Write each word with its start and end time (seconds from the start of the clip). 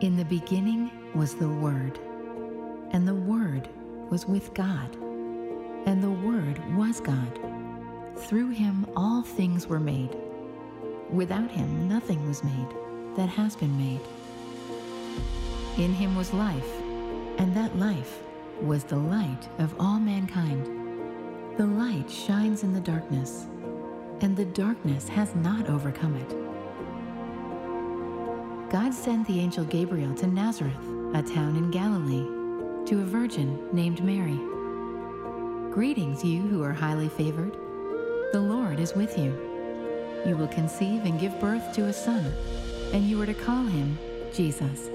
In 0.00 0.16
the 0.16 0.24
beginning 0.24 0.90
was 1.14 1.34
the 1.34 1.50
Word, 1.50 1.98
and 2.92 3.06
the 3.06 3.14
Word 3.14 3.68
was 4.08 4.24
with 4.24 4.54
God, 4.54 4.96
and 5.84 6.02
the 6.02 6.10
Word 6.10 6.58
was 6.74 7.00
God. 7.00 7.38
Through 8.16 8.48
him 8.48 8.86
all 8.96 9.20
things 9.20 9.66
were 9.66 9.78
made. 9.78 10.16
Without 11.10 11.50
him 11.50 11.86
nothing 11.86 12.26
was 12.26 12.42
made 12.42 12.68
that 13.14 13.28
has 13.28 13.54
been 13.54 13.76
made. 13.76 14.00
In 15.76 15.92
him 15.92 16.16
was 16.16 16.32
life, 16.32 16.80
and 17.36 17.54
that 17.54 17.78
life 17.78 18.22
was 18.62 18.84
the 18.84 18.96
light 18.96 19.48
of 19.58 19.78
all 19.78 20.00
mankind. 20.00 20.64
The 21.58 21.66
light 21.66 22.10
shines 22.10 22.62
in 22.62 22.72
the 22.72 22.80
darkness, 22.80 23.44
and 24.22 24.34
the 24.34 24.46
darkness 24.46 25.08
has 25.08 25.34
not 25.34 25.68
overcome 25.68 26.16
it. 26.16 26.39
God 28.70 28.94
sent 28.94 29.26
the 29.26 29.40
angel 29.40 29.64
Gabriel 29.64 30.14
to 30.14 30.28
Nazareth, 30.28 30.78
a 31.12 31.24
town 31.24 31.56
in 31.56 31.72
Galilee, 31.72 32.86
to 32.86 33.00
a 33.00 33.04
virgin 33.04 33.68
named 33.72 34.00
Mary. 34.04 34.38
Greetings, 35.74 36.22
you 36.22 36.42
who 36.42 36.62
are 36.62 36.72
highly 36.72 37.08
favored. 37.08 37.52
The 38.30 38.38
Lord 38.38 38.78
is 38.78 38.94
with 38.94 39.18
you. 39.18 39.34
You 40.24 40.36
will 40.36 40.46
conceive 40.46 41.04
and 41.04 41.18
give 41.18 41.40
birth 41.40 41.72
to 41.72 41.86
a 41.86 41.92
son, 41.92 42.32
and 42.92 43.02
you 43.02 43.20
are 43.20 43.26
to 43.26 43.34
call 43.34 43.64
him 43.64 43.98
Jesus. 44.32 44.88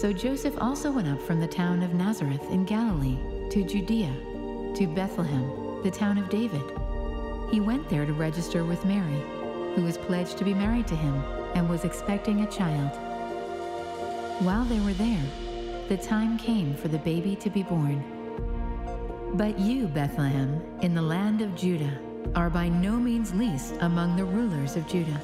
So 0.00 0.12
Joseph 0.12 0.54
also 0.60 0.92
went 0.92 1.08
up 1.08 1.20
from 1.20 1.40
the 1.40 1.48
town 1.48 1.82
of 1.82 1.92
Nazareth 1.92 2.48
in 2.52 2.66
Galilee 2.66 3.18
to 3.50 3.64
Judea, 3.64 4.14
to 4.76 4.86
Bethlehem, 4.86 5.82
the 5.82 5.90
town 5.90 6.18
of 6.18 6.28
David. 6.28 6.62
He 7.50 7.58
went 7.58 7.88
there 7.88 8.06
to 8.06 8.12
register 8.12 8.64
with 8.64 8.84
Mary, 8.84 9.24
who 9.74 9.82
was 9.82 9.98
pledged 9.98 10.38
to 10.38 10.44
be 10.44 10.54
married 10.54 10.86
to 10.86 10.94
him 10.94 11.37
and 11.54 11.68
was 11.68 11.84
expecting 11.84 12.42
a 12.42 12.50
child. 12.50 12.90
While 14.40 14.64
they 14.64 14.80
were 14.80 14.92
there, 14.92 15.24
the 15.88 15.96
time 15.96 16.38
came 16.38 16.74
for 16.74 16.88
the 16.88 16.98
baby 16.98 17.34
to 17.36 17.50
be 17.50 17.62
born. 17.62 18.04
But 19.34 19.58
you, 19.58 19.88
Bethlehem, 19.88 20.62
in 20.80 20.94
the 20.94 21.02
land 21.02 21.40
of 21.40 21.54
Judah, 21.56 21.98
are 22.34 22.50
by 22.50 22.68
no 22.68 22.92
means 22.92 23.34
least 23.34 23.74
among 23.80 24.16
the 24.16 24.24
rulers 24.24 24.76
of 24.76 24.86
Judah. 24.88 25.20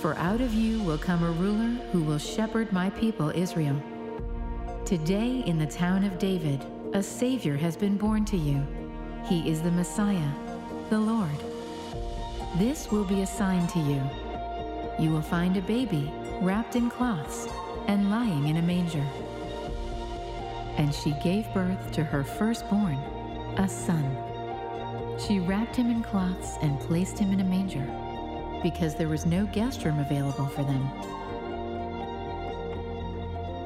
For 0.00 0.14
out 0.16 0.40
of 0.40 0.52
you 0.52 0.82
will 0.82 0.98
come 0.98 1.22
a 1.22 1.30
ruler 1.30 1.80
who 1.92 2.02
will 2.02 2.18
shepherd 2.18 2.72
my 2.72 2.90
people 2.90 3.30
Israel. 3.30 3.80
Today, 4.84 5.42
in 5.46 5.58
the 5.58 5.66
town 5.66 6.04
of 6.04 6.18
David, 6.18 6.60
a 6.92 7.02
Savior 7.02 7.56
has 7.56 7.76
been 7.76 7.96
born 7.96 8.24
to 8.26 8.36
you. 8.36 8.66
He 9.24 9.48
is 9.48 9.62
the 9.62 9.70
Messiah, 9.70 10.30
the 10.90 10.98
Lord. 10.98 11.38
This 12.56 12.90
will 12.90 13.04
be 13.04 13.22
a 13.22 13.26
sign 13.26 13.66
to 13.68 13.78
you. 13.78 14.02
You 15.02 15.10
will 15.10 15.20
find 15.20 15.56
a 15.56 15.62
baby 15.62 16.12
wrapped 16.40 16.76
in 16.76 16.88
cloths 16.88 17.48
and 17.88 18.08
lying 18.08 18.46
in 18.46 18.58
a 18.58 18.62
manger. 18.62 19.04
And 20.76 20.94
she 20.94 21.10
gave 21.24 21.52
birth 21.52 21.90
to 21.94 22.04
her 22.04 22.22
firstborn, 22.22 22.98
a 23.56 23.68
son. 23.68 24.16
She 25.18 25.40
wrapped 25.40 25.74
him 25.74 25.90
in 25.90 26.04
cloths 26.04 26.56
and 26.62 26.78
placed 26.78 27.18
him 27.18 27.32
in 27.32 27.40
a 27.40 27.44
manger 27.44 27.84
because 28.62 28.94
there 28.94 29.08
was 29.08 29.26
no 29.26 29.44
guest 29.46 29.84
room 29.84 29.98
available 29.98 30.46
for 30.46 30.62
them. 30.62 30.86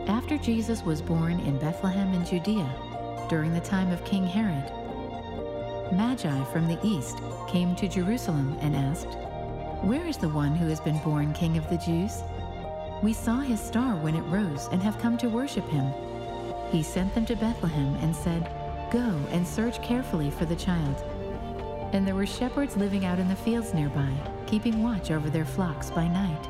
After 0.08 0.38
Jesus 0.38 0.84
was 0.84 1.02
born 1.02 1.38
in 1.40 1.58
Bethlehem 1.58 2.14
in 2.14 2.24
Judea 2.24 3.26
during 3.28 3.52
the 3.52 3.60
time 3.60 3.92
of 3.92 4.02
King 4.06 4.26
Herod, 4.26 4.72
Magi 5.92 6.44
from 6.44 6.66
the 6.66 6.78
east 6.82 7.18
came 7.46 7.76
to 7.76 7.88
Jerusalem 7.88 8.56
and 8.62 8.74
asked, 8.74 9.18
Where 9.82 10.06
is 10.06 10.16
the 10.16 10.28
one 10.28 10.56
who 10.56 10.68
has 10.68 10.80
been 10.80 10.98
born 10.98 11.34
King 11.34 11.58
of 11.58 11.68
the 11.68 11.76
Jews? 11.76 12.22
We 13.02 13.12
saw 13.12 13.40
his 13.40 13.60
star 13.60 13.94
when 13.96 14.16
it 14.16 14.22
rose 14.22 14.68
and 14.72 14.82
have 14.82 14.98
come 14.98 15.18
to 15.18 15.28
worship 15.28 15.68
him. 15.68 15.92
He 16.72 16.82
sent 16.82 17.14
them 17.14 17.26
to 17.26 17.36
Bethlehem 17.36 17.94
and 17.96 18.16
said, 18.16 18.50
Go 18.90 19.20
and 19.30 19.46
search 19.46 19.80
carefully 19.82 20.30
for 20.30 20.46
the 20.46 20.56
child. 20.56 21.04
And 21.92 22.06
there 22.06 22.14
were 22.14 22.26
shepherds 22.26 22.76
living 22.76 23.04
out 23.04 23.18
in 23.18 23.28
the 23.28 23.36
fields 23.36 23.74
nearby, 23.74 24.12
keeping 24.46 24.82
watch 24.82 25.10
over 25.10 25.28
their 25.28 25.44
flocks 25.44 25.90
by 25.90 26.08
night. 26.08 26.48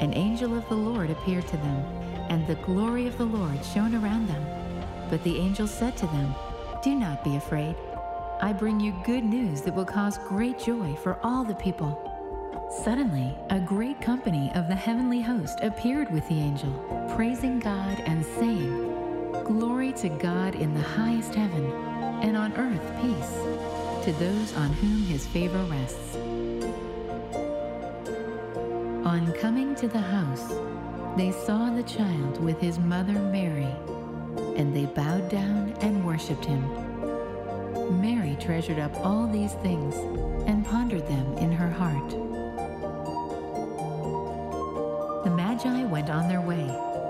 An 0.00 0.12
angel 0.14 0.58
of 0.58 0.68
the 0.68 0.74
Lord 0.74 1.10
appeared 1.10 1.46
to 1.46 1.56
them, 1.56 1.84
and 2.28 2.46
the 2.46 2.56
glory 2.56 3.06
of 3.06 3.16
the 3.18 3.24
Lord 3.24 3.64
shone 3.64 3.94
around 3.94 4.28
them. 4.28 4.44
But 5.08 5.22
the 5.22 5.38
angel 5.38 5.68
said 5.68 5.96
to 5.98 6.06
them, 6.08 6.34
Do 6.82 6.96
not 6.96 7.22
be 7.22 7.36
afraid. 7.36 7.76
I 8.42 8.52
bring 8.52 8.80
you 8.80 9.00
good 9.04 9.24
news 9.24 9.62
that 9.62 9.74
will 9.74 9.84
cause 9.84 10.18
great 10.18 10.58
joy 10.58 10.96
for 10.96 11.18
all 11.22 11.44
the 11.44 11.54
people. 11.54 12.07
Suddenly, 12.84 13.36
a 13.50 13.60
great 13.60 14.00
company 14.00 14.50
of 14.54 14.68
the 14.68 14.74
heavenly 14.74 15.20
host 15.20 15.58
appeared 15.62 16.10
with 16.12 16.26
the 16.28 16.38
angel, 16.38 16.72
praising 17.14 17.58
God 17.60 18.00
and 18.06 18.24
saying, 18.24 19.42
Glory 19.44 19.92
to 19.94 20.08
God 20.08 20.54
in 20.54 20.74
the 20.74 20.80
highest 20.80 21.34
heaven, 21.34 21.64
and 22.22 22.36
on 22.36 22.52
earth 22.54 22.82
peace 23.00 24.04
to 24.04 24.12
those 24.18 24.54
on 24.56 24.72
whom 24.74 25.04
his 25.04 25.26
favor 25.26 25.62
rests. 25.64 26.16
On 29.06 29.32
coming 29.40 29.74
to 29.76 29.88
the 29.88 29.98
house, 29.98 30.52
they 31.16 31.32
saw 31.32 31.70
the 31.70 31.82
child 31.82 32.42
with 32.42 32.60
his 32.60 32.78
mother 32.78 33.12
Mary, 33.12 33.74
and 34.56 34.74
they 34.74 34.86
bowed 34.86 35.28
down 35.28 35.74
and 35.80 36.04
worshipped 36.04 36.44
him. 36.44 36.62
Mary 38.00 38.36
treasured 38.40 38.78
up 38.78 38.94
all 39.04 39.26
these 39.26 39.54
things 39.54 39.94
and 40.46 40.64
pondered 40.64 41.06
them 41.08 41.38
in 41.38 41.50
her 41.50 41.70
heart. 41.70 42.27
Went 45.98 46.10
on 46.10 46.28
their 46.28 46.40
way, 46.40 46.64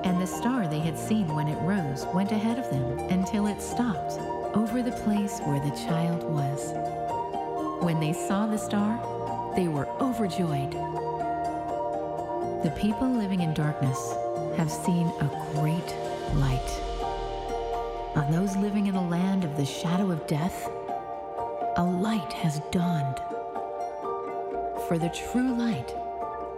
and 0.05 0.19
the 0.19 0.27
star 0.27 0.67
they 0.67 0.79
had 0.79 0.99
seen 0.99 1.29
when 1.35 1.47
it 1.47 1.61
rose 1.61 2.07
went 2.15 2.33
ahead 2.33 2.59
of 2.59 2.71
them 2.71 2.99
until 3.11 3.47
it 3.47 3.61
stopped 3.61 4.13
over 4.57 4.83
the 4.83 4.97
place 5.05 5.41
where 5.41 5.61
the 5.61 5.77
child 5.77 6.25
was. 6.25 6.73
When 7.85 8.01
they 8.01 8.15
saw 8.15 8.47
the 8.47 8.57
star, 8.57 8.97
they 9.55 9.69
were 9.69 9.87
overjoyed. 10.01 10.73
The 12.63 12.75
people 12.79 13.11
living 13.11 13.43
in 13.43 13.53
darkness 13.53 13.99
have 14.57 14.71
seen 14.71 15.07
a 15.21 15.29
great 15.53 15.95
light. 16.37 16.71
On 18.17 18.33
those 18.33 18.57
living 18.57 18.87
in 18.87 18.95
the 18.95 19.03
land 19.03 19.45
of 19.45 19.55
the 19.59 19.67
shadow 19.67 20.11
of 20.11 20.27
death, 20.27 20.67
a 21.77 21.85
light 21.85 22.33
has 22.33 22.63
dawned. 22.71 23.19
For 24.89 24.97
the 24.97 25.11
true 25.11 25.55
light 25.55 25.95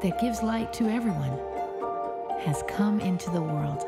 that 0.01 0.21
gives 0.21 0.45
light 0.45 0.73
to 0.75 0.89
everyone 0.89 1.50
has 2.41 2.63
come 2.67 3.01
into 3.01 3.31
the 3.31 3.41
world. 3.41 3.85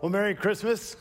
Well, 0.00 0.10
Merry 0.10 0.36
Christmas. 0.36 0.96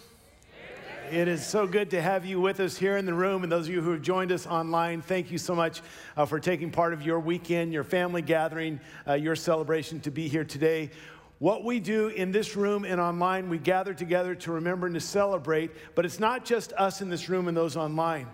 It 1.11 1.27
is 1.27 1.45
so 1.45 1.67
good 1.67 1.91
to 1.91 2.01
have 2.01 2.25
you 2.25 2.41
with 2.41 2.59
us 2.59 2.75
here 2.75 2.97
in 2.97 3.05
the 3.05 3.13
room, 3.13 3.43
and 3.43 3.51
those 3.51 3.67
of 3.67 3.73
you 3.73 3.81
who 3.81 3.91
have 3.91 4.01
joined 4.01 4.31
us 4.31 4.45
online, 4.45 5.01
thank 5.01 5.31
you 5.31 5.37
so 5.37 5.55
much 5.55 5.81
uh, 6.17 6.25
for 6.25 6.39
taking 6.39 6.69
part 6.69 6.93
of 6.93 7.01
your 7.03 7.19
weekend, 7.19 7.71
your 7.71 7.85
family 7.85 8.21
gathering, 8.21 8.81
uh, 9.07 9.13
your 9.13 9.35
celebration 9.35 10.01
to 10.01 10.11
be 10.11 10.27
here 10.27 10.43
today. 10.43 10.89
What 11.39 11.63
we 11.63 11.79
do 11.79 12.07
in 12.07 12.31
this 12.31 12.57
room 12.57 12.83
and 12.83 12.99
online, 12.99 13.49
we 13.49 13.59
gather 13.59 13.93
together 13.93 14.33
to 14.35 14.51
remember 14.53 14.87
and 14.87 14.95
to 14.95 15.01
celebrate, 15.01 15.71
but 15.95 16.05
it's 16.05 16.19
not 16.19 16.43
just 16.43 16.73
us 16.73 17.01
in 17.01 17.09
this 17.09 17.29
room 17.29 17.47
and 17.47 17.55
those 17.55 17.77
online. 17.77 18.27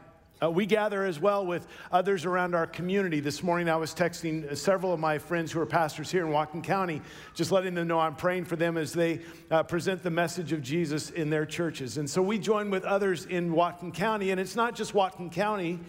Uh, 0.43 0.49
we 0.49 0.65
gather 0.65 1.05
as 1.05 1.19
well 1.19 1.45
with 1.45 1.67
others 1.91 2.25
around 2.25 2.53
our 2.53 2.67
community. 2.67 3.21
This 3.21 3.43
morning 3.43 3.69
I 3.69 3.77
was 3.77 3.93
texting 3.93 4.57
several 4.57 4.91
of 4.91 4.99
my 4.99 5.17
friends 5.17 5.53
who 5.53 5.61
are 5.61 5.65
pastors 5.65 6.11
here 6.11 6.25
in 6.25 6.33
Whatcom 6.33 6.61
County, 6.61 7.01
just 7.33 7.51
letting 7.51 7.73
them 7.75 7.87
know 7.87 7.99
I'm 7.99 8.15
praying 8.15 8.45
for 8.45 8.57
them 8.57 8.75
as 8.75 8.91
they 8.91 9.21
uh, 9.49 9.63
present 9.63 10.03
the 10.03 10.09
message 10.09 10.51
of 10.51 10.61
Jesus 10.61 11.11
in 11.11 11.29
their 11.29 11.45
churches. 11.45 11.97
And 11.97 12.09
so 12.09 12.21
we 12.21 12.39
join 12.39 12.69
with 12.69 12.83
others 12.83 13.25
in 13.25 13.51
Whatcom 13.53 13.93
County, 13.93 14.31
and 14.31 14.39
it's 14.39 14.55
not 14.55 14.75
just 14.75 14.93
Whatcom 14.93 15.31
County. 15.31 15.79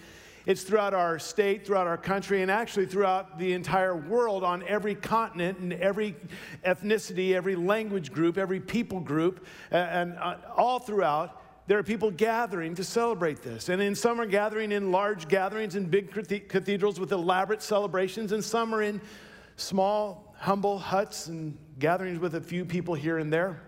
It's 0.47 0.63
throughout 0.63 0.95
our 0.95 1.19
state, 1.19 1.67
throughout 1.67 1.89
our 1.89 1.97
country, 1.97 2.43
and 2.43 2.51
actually 2.51 2.87
throughout 2.87 3.39
the 3.41 3.55
entire 3.55 3.97
world 3.97 4.45
on 4.45 4.63
every 4.69 4.95
continent 4.95 5.59
and 5.59 5.73
every 5.73 6.15
ethnicity, 6.65 7.33
every 7.33 7.57
language 7.57 8.13
group, 8.13 8.39
every 8.39 8.61
people 8.61 9.01
group, 9.01 9.47
and 9.73 10.17
uh, 10.19 10.37
all 10.55 10.79
throughout 10.79 11.41
there 11.67 11.79
are 11.79 11.83
people 11.83 12.11
gathering 12.11 12.75
to 12.75 12.85
celebrate 12.85 13.43
this. 13.43 13.69
And 13.69 13.81
in 13.81 13.95
some 13.95 14.21
are 14.21 14.27
gathering 14.27 14.73
in 14.73 14.93
large 14.93 15.29
gatherings 15.29 15.77
in 15.77 15.87
big 15.87 16.11
cathedrals 16.49 17.01
with 17.01 17.13
elaborate 17.13 17.63
celebrations, 17.63 18.33
and 18.33 18.45
some 18.45 18.75
are 18.75 18.83
in 18.83 19.01
small, 19.57 20.35
humble 20.39 20.79
huts 20.79 21.29
and 21.29 21.57
gatherings 21.79 22.19
with 22.19 22.35
a 22.35 22.41
few 22.41 22.65
people 22.65 22.95
here 22.95 23.19
and 23.19 23.33
there. 23.33 23.61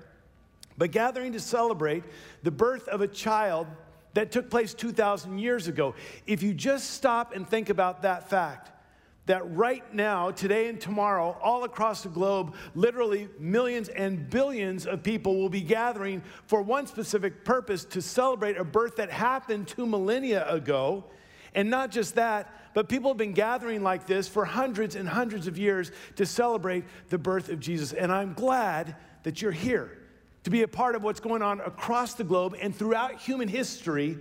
But 0.77 0.91
gathering 0.91 1.33
to 1.33 1.41
celebrate 1.41 2.05
the 2.43 2.51
birth 2.51 2.87
of 2.89 3.01
a 3.01 3.09
child 3.09 3.67
that 4.13 4.31
took 4.31 4.51
place 4.51 4.75
2,000 4.75 5.39
years 5.39 5.69
ago. 5.69 5.95
If 6.27 6.43
you 6.43 6.53
just 6.53 6.91
stop 6.91 7.35
and 7.35 7.49
think 7.49 7.71
about 7.71 8.03
that 8.03 8.29
fact, 8.29 8.71
that 9.27 9.49
right 9.55 9.93
now, 9.93 10.31
today 10.31 10.69
and 10.69 10.81
tomorrow, 10.81 11.37
all 11.43 11.65
across 11.65 12.03
the 12.03 12.09
globe, 12.09 12.55
literally 12.75 13.29
millions 13.39 13.89
and 13.89 14.31
billions 14.31 14.87
of 14.87 15.03
people 15.03 15.37
will 15.37 15.49
be 15.49 15.61
gathering 15.61 16.23
for 16.47 16.63
one 16.63 16.87
specific 16.87 17.45
purpose 17.45 17.85
to 17.85 18.01
celebrate 18.01 18.57
a 18.57 18.65
birth 18.65 18.97
that 18.97 19.11
happened 19.11 19.67
two 19.67 19.85
millennia 19.85 20.49
ago. 20.49 21.05
And 21.55 21.71
not 21.71 21.91
just 21.91 22.15
that, 22.15 22.53
but 22.75 22.89
people 22.89 23.11
have 23.11 23.17
been 23.17 23.33
gathering 23.33 23.83
like 23.83 24.07
this 24.07 24.29
for 24.29 24.45
hundreds 24.45 24.95
and 24.95 25.09
hundreds 25.09 25.47
of 25.47 25.59
years 25.59 25.91
to 26.17 26.27
celebrate 26.27 26.85
the 27.09 27.19
birth 27.19 27.49
of 27.49 27.59
Jesus. 27.59 27.93
And 27.93 28.13
I'm 28.13 28.35
glad 28.35 28.95
that 29.25 29.43
you're 29.43 29.51
here 29.51 29.99
to 30.45 30.51
be 30.51 30.63
a 30.63 30.69
part 30.69 30.95
of 30.95 31.03
what's 31.03 31.19
going 31.19 31.43
on 31.43 31.61
across 31.61 32.15
the 32.15 32.23
globe 32.23 32.55
and 32.61 32.77
throughout 32.77 33.19
human 33.19 33.49
history 33.49 34.19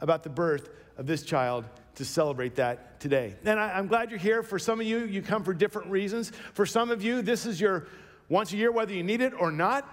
about 0.00 0.22
the 0.22 0.30
birth 0.30 0.70
of 0.96 1.06
this 1.06 1.22
child 1.22 1.66
to 1.98 2.04
celebrate 2.04 2.54
that 2.54 3.00
today. 3.00 3.34
And 3.44 3.58
I, 3.58 3.76
am 3.76 3.88
glad 3.88 4.10
you're 4.10 4.20
here. 4.20 4.44
For 4.44 4.56
some 4.56 4.80
of 4.80 4.86
you, 4.86 5.00
you 5.00 5.20
come 5.20 5.42
for 5.42 5.52
different 5.52 5.90
reasons. 5.90 6.30
For 6.54 6.64
some 6.64 6.92
of 6.92 7.02
you, 7.02 7.22
this 7.22 7.44
is 7.44 7.60
your 7.60 7.88
once 8.28 8.52
a 8.52 8.56
year, 8.56 8.70
whether 8.70 8.92
you 8.92 9.02
need 9.02 9.20
it 9.20 9.32
or 9.36 9.50
not. 9.50 9.84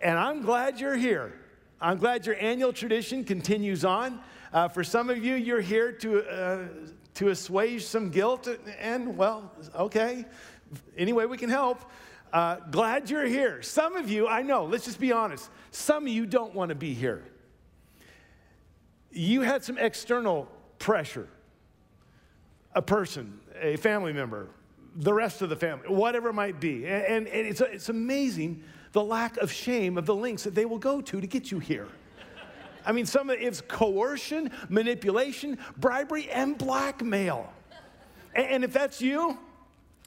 And 0.00 0.18
I'm 0.18 0.42
glad 0.42 0.80
you're 0.80 0.96
here. 0.96 1.40
I'm 1.80 1.98
glad 1.98 2.26
your 2.26 2.34
annual 2.40 2.72
tradition 2.72 3.22
continues 3.22 3.84
on. 3.84 4.20
Uh, 4.52 4.66
for 4.66 4.82
some 4.82 5.08
of 5.08 5.24
you, 5.24 5.36
you're 5.36 5.60
here 5.60 5.92
to, 5.92 6.28
uh, 6.28 6.64
to 7.14 7.28
assuage 7.28 7.84
some 7.84 8.10
guilt, 8.10 8.48
and 8.80 9.16
well, 9.16 9.52
okay, 9.76 10.24
any 10.98 11.12
way 11.12 11.26
we 11.26 11.38
can 11.38 11.50
help. 11.50 11.80
Uh, 12.32 12.56
glad 12.72 13.08
you're 13.08 13.26
here. 13.26 13.62
Some 13.62 13.94
of 13.94 14.10
you, 14.10 14.26
I 14.26 14.42
know, 14.42 14.64
let's 14.64 14.84
just 14.84 14.98
be 14.98 15.12
honest, 15.12 15.48
some 15.70 16.06
of 16.06 16.12
you 16.12 16.26
don't 16.26 16.54
want 16.54 16.70
to 16.70 16.74
be 16.74 16.92
here. 16.92 17.22
You 19.12 19.42
had 19.42 19.62
some 19.62 19.78
external 19.78 20.48
pressure. 20.78 21.28
A 22.76 22.82
person, 22.82 23.40
a 23.60 23.76
family 23.76 24.12
member, 24.12 24.46
the 24.94 25.12
rest 25.12 25.42
of 25.42 25.48
the 25.48 25.56
family, 25.56 25.88
whatever 25.88 26.28
it 26.28 26.34
might 26.34 26.60
be. 26.60 26.86
And, 26.86 27.26
and 27.26 27.46
it's, 27.46 27.60
it's 27.60 27.88
amazing 27.88 28.62
the 28.92 29.02
lack 29.02 29.36
of 29.38 29.50
shame 29.50 29.98
of 29.98 30.06
the 30.06 30.14
links 30.14 30.44
that 30.44 30.54
they 30.54 30.64
will 30.64 30.78
go 30.78 31.00
to 31.00 31.20
to 31.20 31.26
get 31.26 31.50
you 31.50 31.58
here. 31.58 31.88
I 32.84 32.92
mean, 32.92 33.04
some 33.04 33.30
of 33.30 33.38
it's 33.40 33.60
coercion, 33.60 34.52
manipulation, 34.68 35.58
bribery, 35.76 36.30
and 36.30 36.56
blackmail. 36.56 37.52
And, 38.36 38.46
and 38.46 38.64
if 38.64 38.72
that's 38.72 39.02
you, 39.02 39.36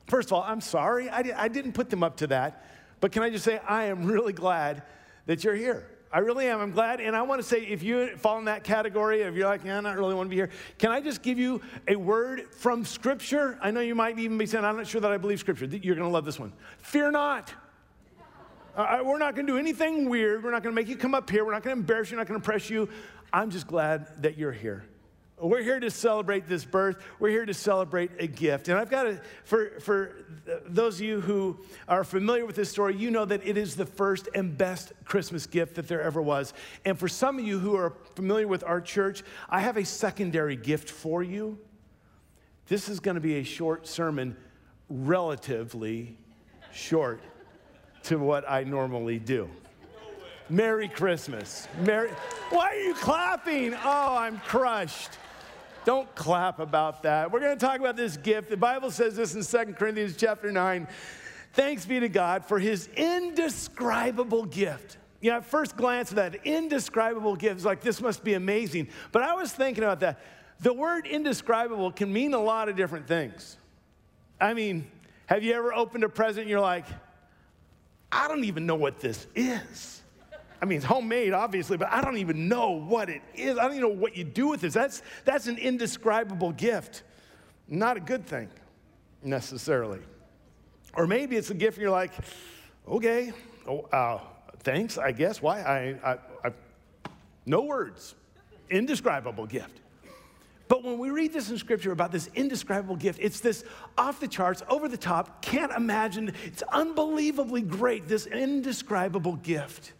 First 0.10 0.30
of 0.30 0.33
all, 0.33 0.44
I'm 0.44 0.60
sorry. 0.60 1.07
I, 1.07 1.24
I 1.38 1.48
didn't 1.48 1.74
put 1.74 1.89
them 1.89 2.04
up 2.04 2.18
to 2.18 2.27
that. 2.27 2.66
But 3.00 3.12
can 3.12 3.21
I 3.21 3.30
just 3.30 3.45
say, 3.45 3.60
I 3.60 3.86
am 3.86 4.06
really 4.06 4.33
glad 4.33 4.81
that 5.27 5.44
you're 5.44 5.56
here. 5.56 5.88
I 6.12 6.20
really 6.20 6.48
am. 6.48 6.60
I'm 6.60 6.72
glad. 6.72 7.00
And 7.00 7.16
I 7.16 7.22
want 7.22 7.40
to 7.40 7.48
say, 7.48 7.62
if 7.62 7.84
you 7.84 8.18
fall 8.18 8.40
in 8.40 8.46
that 8.46 8.64
category, 8.64 9.22
if 9.22 9.36
you're 9.36 9.48
like, 9.48 9.64
yeah, 9.64 9.78
I 9.78 9.82
don't 9.82 9.96
really 9.96 10.16
want 10.16 10.28
to 10.28 10.30
be 10.32 10.38
here, 10.38 10.50
can 10.80 10.90
I 10.90 11.02
just 11.02 11.22
give 11.22 11.38
you 11.38 11.62
a 11.88 11.96
word 11.96 12.52
from 12.52 12.84
Scripture? 12.84 13.60
I 13.62 13.70
know 13.70 13.80
you 13.80 13.94
might 13.94 14.18
even 14.18 14.38
be 14.38 14.48
saying, 14.48 14.66
I'm 14.66 14.78
not 14.78 14.88
sure 14.88 15.02
that 15.02 15.12
I 15.12 15.18
believe 15.18 15.40
Scripture. 15.40 15.66
You're 15.66 15.96
going 15.96 16.08
to 16.08 16.12
love 16.12 16.26
this 16.26 16.40
one. 16.40 16.52
Fear 16.80 17.12
not. 17.12 17.54
Uh, 18.76 19.00
we're 19.04 19.18
not 19.18 19.36
going 19.36 19.46
to 19.46 19.54
do 19.54 19.60
anything 19.60 20.10
weird. 20.10 20.44
We're 20.44 20.52
not 20.52 20.64
going 20.64 20.74
to 20.74 20.82
make 20.82 20.88
you 20.88 20.96
come 20.96 21.14
up 21.14 21.30
here. 21.30 21.46
We're 21.46 21.52
not 21.52 21.64
going 21.64 21.76
to 21.76 21.80
embarrass 21.80 22.10
you. 22.10 22.18
We're 22.18 22.22
not 22.22 22.28
going 22.28 22.40
to 22.42 22.46
press 22.46 22.70
you. 22.70 22.90
I'm 23.32 23.52
just 23.52 23.68
glad 23.68 24.24
that 24.24 24.38
you're 24.38 24.52
here. 24.52 24.86
We're 25.42 25.64
here 25.64 25.80
to 25.80 25.90
celebrate 25.90 26.48
this 26.48 26.66
birth. 26.66 26.98
We're 27.18 27.30
here 27.30 27.46
to 27.46 27.54
celebrate 27.54 28.12
a 28.20 28.28
gift. 28.28 28.68
And 28.68 28.78
I've 28.78 28.90
got 28.90 29.04
to, 29.04 29.22
for, 29.46 29.80
for 29.80 30.26
those 30.66 30.96
of 30.96 31.02
you 31.02 31.22
who 31.22 31.60
are 31.88 32.04
familiar 32.04 32.46
with 32.46 32.58
this 32.58 32.70
story, 32.70 32.96
you 32.96 33.10
know 33.10 33.24
that 33.24 33.46
it 33.48 33.58
is 33.58 33.76
the 33.76 33.86
first 33.86 34.28
and 34.36 34.58
best 34.58 34.92
Christmas 35.06 35.48
gift 35.48 35.76
that 35.76 35.88
there 35.88 36.02
ever 36.02 36.22
was. 36.22 36.54
And 36.84 37.00
for 37.00 37.08
some 37.08 37.40
of 37.40 37.46
you 37.46 37.58
who 37.58 37.76
are 37.76 37.94
familiar 38.16 38.48
with 38.48 38.64
our 38.66 38.82
church, 38.82 39.24
I 39.50 39.62
have 39.62 39.78
a 39.78 39.86
secondary 39.86 40.58
gift 40.58 40.90
for 40.90 41.24
you. 41.24 41.58
This 42.68 42.90
is 42.90 43.00
going 43.00 43.16
to 43.16 43.22
be 43.22 43.36
a 43.36 43.44
short 43.44 43.88
sermon, 43.88 44.36
relatively 44.90 46.18
short 46.74 47.22
to 48.04 48.20
what 48.20 48.50
I 48.50 48.64
normally 48.66 49.20
do. 49.20 49.50
Merry 50.50 50.90
Christmas. 50.90 51.68
Merry. 51.82 52.10
Why 52.50 52.70
are 52.70 52.80
you 52.80 52.94
clapping? 52.96 53.74
Oh, 53.76 54.18
I'm 54.18 54.40
crushed. 54.40 55.12
Don't 55.86 56.14
clap 56.16 56.60
about 56.60 57.04
that. 57.04 57.31
We're 57.31 57.40
going 57.40 57.58
to 57.58 57.66
talk 57.66 57.80
about 57.80 57.96
this 57.96 58.18
gift. 58.18 58.50
The 58.50 58.58
Bible 58.58 58.92
says 58.92 59.16
this 59.16 59.34
in 59.34 59.68
2 59.68 59.74
Corinthians 59.74 60.16
chapter 60.18 60.52
9. 60.52 60.88
Thanks 61.54 61.86
be 61.86 62.00
to 62.00 62.10
God 62.10 62.46
for 62.46 62.60
his 62.60 62.88
indescribable 62.96 64.46
gift. 64.46 64.98
You 65.22 65.31
know, 65.31 65.38
at 65.38 65.46
first 65.46 65.76
glance, 65.76 66.12
at 66.12 66.16
that 66.18 66.46
indescribable 66.46 67.36
gift 67.36 67.58
is 67.58 67.66
like, 67.66 67.81
this 67.81 68.02
must 68.02 68.24
be 68.24 68.36
amazing. 68.36 68.90
But 69.12 69.24
I 69.24 69.34
was 69.34 69.52
thinking 69.52 69.84
about 69.84 70.02
that. 70.02 70.20
The 70.62 70.74
word 70.74 71.08
indescribable 71.08 71.92
can 71.92 72.12
mean 72.12 72.34
a 72.34 72.40
lot 72.40 72.70
of 72.70 72.76
different 72.76 73.08
things. 73.08 73.58
I 74.40 74.54
mean, 74.54 74.90
have 75.26 75.44
you 75.44 75.54
ever 75.54 75.74
opened 75.74 76.04
a 76.04 76.10
present 76.10 76.42
and 76.42 76.50
you're 76.50 76.60
like, 76.60 76.86
I 78.12 78.28
don't 78.28 78.44
even 78.44 78.66
know 78.66 78.76
what 78.76 79.00
this 79.00 79.28
is? 79.36 79.99
I 80.62 80.66
mean, 80.66 80.78
it's 80.78 80.86
homemade, 80.86 81.34
obviously, 81.34 81.78
but 81.78 81.90
I 81.90 82.02
don't 82.02 82.18
even 82.18 82.48
know 82.48 82.72
what 82.72 83.10
it 83.10 83.22
is. 83.34 83.58
I 83.58 83.64
don't 83.64 83.78
even 83.78 83.82
know 83.82 84.02
what 84.02 84.18
you 84.18 84.24
do 84.24 84.48
with 84.48 84.62
this. 84.62 84.74
That's, 84.74 85.02
that's 85.24 85.48
an 85.48 85.58
indescribable 85.58 86.52
gift. 86.52 87.04
Not 87.68 87.98
a 87.98 88.00
good 88.02 88.26
thing, 88.26 88.50
necessarily. 89.24 90.00
Or 90.96 91.08
maybe 91.08 91.38
it's 91.38 91.50
a 91.50 91.54
gift 91.54 91.78
and 91.78 91.84
you're 91.84 91.92
like, 91.92 92.12
okay, 92.88 93.32
oh, 93.68 93.82
uh, 93.94 94.20
thanks, 94.60 94.98
I 94.98 95.12
guess. 95.12 95.42
Why? 95.42 95.62
I, 95.62 96.12
I, 96.12 96.18
I, 96.46 96.52
no 97.46 97.62
words. 97.62 98.16
Indescribable 98.70 99.46
gift. 99.46 99.80
But 100.68 100.84
when 100.84 101.00
we 101.00 101.10
read 101.10 101.34
this 101.34 101.50
in 101.50 101.58
scripture 101.58 101.92
about 101.92 102.12
this 102.12 102.30
indescribable 102.36 102.96
gift, 102.96 103.20
it's 103.22 103.40
this 103.40 103.64
off 103.98 104.20
the 104.20 104.28
charts, 104.28 104.62
over 104.70 104.88
the 104.88 104.98
top, 104.98 105.42
can't 105.42 105.72
imagine, 105.72 106.34
it's 106.46 106.62
unbelievably 106.62 107.64
great, 107.64 108.08
this 108.08 108.28
indescribable 108.28 109.38
gift. 109.38 109.94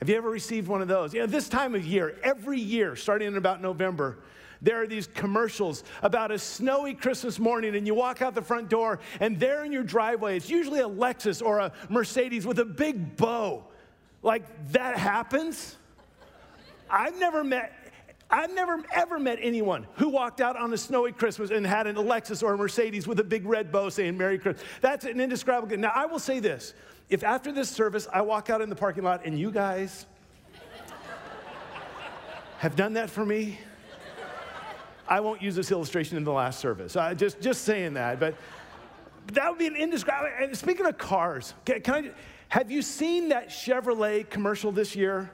Have 0.00 0.08
you 0.08 0.16
ever 0.16 0.30
received 0.30 0.66
one 0.66 0.80
of 0.80 0.88
those? 0.88 1.12
You 1.12 1.20
know, 1.20 1.26
this 1.26 1.48
time 1.48 1.74
of 1.74 1.84
year, 1.84 2.16
every 2.22 2.58
year, 2.58 2.96
starting 2.96 3.28
in 3.28 3.36
about 3.36 3.60
November, 3.60 4.18
there 4.62 4.82
are 4.82 4.86
these 4.86 5.06
commercials 5.06 5.84
about 6.02 6.30
a 6.30 6.38
snowy 6.38 6.94
Christmas 6.94 7.38
morning, 7.38 7.76
and 7.76 7.86
you 7.86 7.94
walk 7.94 8.22
out 8.22 8.34
the 8.34 8.42
front 8.42 8.70
door, 8.70 8.98
and 9.20 9.38
there 9.38 9.64
in 9.64 9.72
your 9.72 9.82
driveway, 9.82 10.36
it's 10.38 10.48
usually 10.48 10.80
a 10.80 10.88
Lexus 10.88 11.44
or 11.44 11.58
a 11.58 11.72
Mercedes 11.90 12.46
with 12.46 12.58
a 12.58 12.64
big 12.64 13.16
bow. 13.16 13.64
Like 14.22 14.72
that 14.72 14.96
happens. 14.96 15.76
I've 16.88 17.18
never 17.18 17.44
met 17.44 17.72
I've 18.30 18.54
never 18.54 18.82
ever 18.94 19.18
met 19.18 19.38
anyone 19.40 19.86
who 19.94 20.08
walked 20.08 20.40
out 20.40 20.56
on 20.56 20.72
a 20.72 20.76
snowy 20.76 21.12
Christmas 21.12 21.50
and 21.50 21.66
had 21.66 21.86
an 21.86 21.96
Lexus 21.96 22.42
or 22.42 22.54
a 22.54 22.58
Mercedes 22.58 23.06
with 23.06 23.18
a 23.20 23.24
big 23.24 23.44
red 23.44 23.72
bow 23.72 23.88
saying 23.88 24.16
Merry 24.16 24.38
Christmas. 24.38 24.64
That's 24.80 25.04
an 25.04 25.20
indescribable. 25.20 25.76
Now, 25.76 25.92
I 25.94 26.06
will 26.06 26.18
say 26.18 26.38
this 26.38 26.74
if 27.08 27.24
after 27.24 27.50
this 27.50 27.68
service 27.68 28.06
I 28.12 28.20
walk 28.22 28.50
out 28.50 28.60
in 28.60 28.68
the 28.68 28.76
parking 28.76 29.02
lot 29.02 29.22
and 29.24 29.38
you 29.38 29.50
guys 29.50 30.06
have 32.58 32.76
done 32.76 32.92
that 32.92 33.10
for 33.10 33.26
me, 33.26 33.58
I 35.08 35.18
won't 35.18 35.42
use 35.42 35.56
this 35.56 35.72
illustration 35.72 36.16
in 36.16 36.24
the 36.24 36.32
last 36.32 36.60
service. 36.60 36.94
I 36.94 37.14
just, 37.14 37.40
just 37.40 37.64
saying 37.64 37.94
that. 37.94 38.20
But 38.20 38.36
that 39.32 39.50
would 39.50 39.58
be 39.58 39.66
an 39.66 39.74
indescribable. 39.74 40.30
And 40.40 40.56
speaking 40.56 40.86
of 40.86 40.96
cars, 40.98 41.54
can, 41.64 41.82
I, 41.88 42.10
have 42.48 42.70
you 42.70 42.80
seen 42.80 43.30
that 43.30 43.48
Chevrolet 43.48 44.28
commercial 44.30 44.70
this 44.70 44.94
year? 44.94 45.30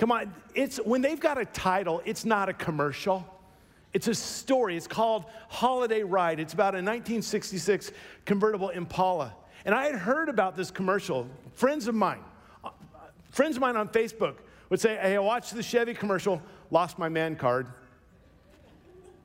Come 0.00 0.12
on, 0.12 0.32
it's 0.54 0.78
when 0.78 1.02
they've 1.02 1.20
got 1.20 1.36
a 1.36 1.44
title, 1.44 2.00
it's 2.06 2.24
not 2.24 2.48
a 2.48 2.54
commercial. 2.54 3.22
It's 3.92 4.08
a 4.08 4.14
story. 4.14 4.74
It's 4.74 4.86
called 4.86 5.26
Holiday 5.50 6.02
Ride. 6.02 6.40
It's 6.40 6.54
about 6.54 6.72
a 6.72 6.80
1966 6.80 7.92
convertible 8.24 8.70
Impala. 8.70 9.34
And 9.66 9.74
I 9.74 9.84
had 9.84 9.96
heard 9.96 10.30
about 10.30 10.56
this 10.56 10.70
commercial. 10.70 11.28
Friends 11.52 11.86
of 11.86 11.94
mine, 11.94 12.20
friends 13.30 13.56
of 13.56 13.60
mine 13.60 13.76
on 13.76 13.88
Facebook 13.88 14.36
would 14.70 14.80
say, 14.80 14.96
Hey, 14.96 15.16
I 15.16 15.18
watched 15.18 15.54
the 15.54 15.62
Chevy 15.62 15.92
commercial, 15.92 16.40
lost 16.70 16.98
my 16.98 17.10
man 17.10 17.36
card. 17.36 17.66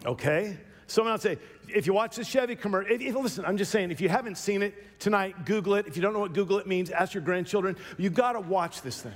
Okay? 0.06 0.58
Someone 0.88 1.14
else 1.14 1.22
say, 1.22 1.38
if 1.70 1.88
you 1.88 1.94
watch 1.94 2.18
the 2.18 2.26
Chevy 2.26 2.58
commercial, 2.58 3.22
listen, 3.22 3.46
I'm 3.46 3.56
just 3.56 3.72
saying, 3.72 3.92
if 3.92 4.02
you 4.02 4.10
haven't 4.10 4.38
seen 4.38 4.62
it 4.62 5.00
tonight, 5.00 5.46
Google 5.46 5.76
it. 5.76 5.88
If 5.88 5.96
you 5.96 6.02
don't 6.02 6.12
know 6.12 6.20
what 6.20 6.34
Google 6.34 6.60
it 6.60 6.68
means, 6.68 6.92
ask 6.92 7.14
your 7.14 7.24
grandchildren. 7.24 7.78
You've 7.98 8.14
got 8.14 8.34
to 8.34 8.42
watch 8.42 8.82
this 8.82 9.02
thing. 9.02 9.14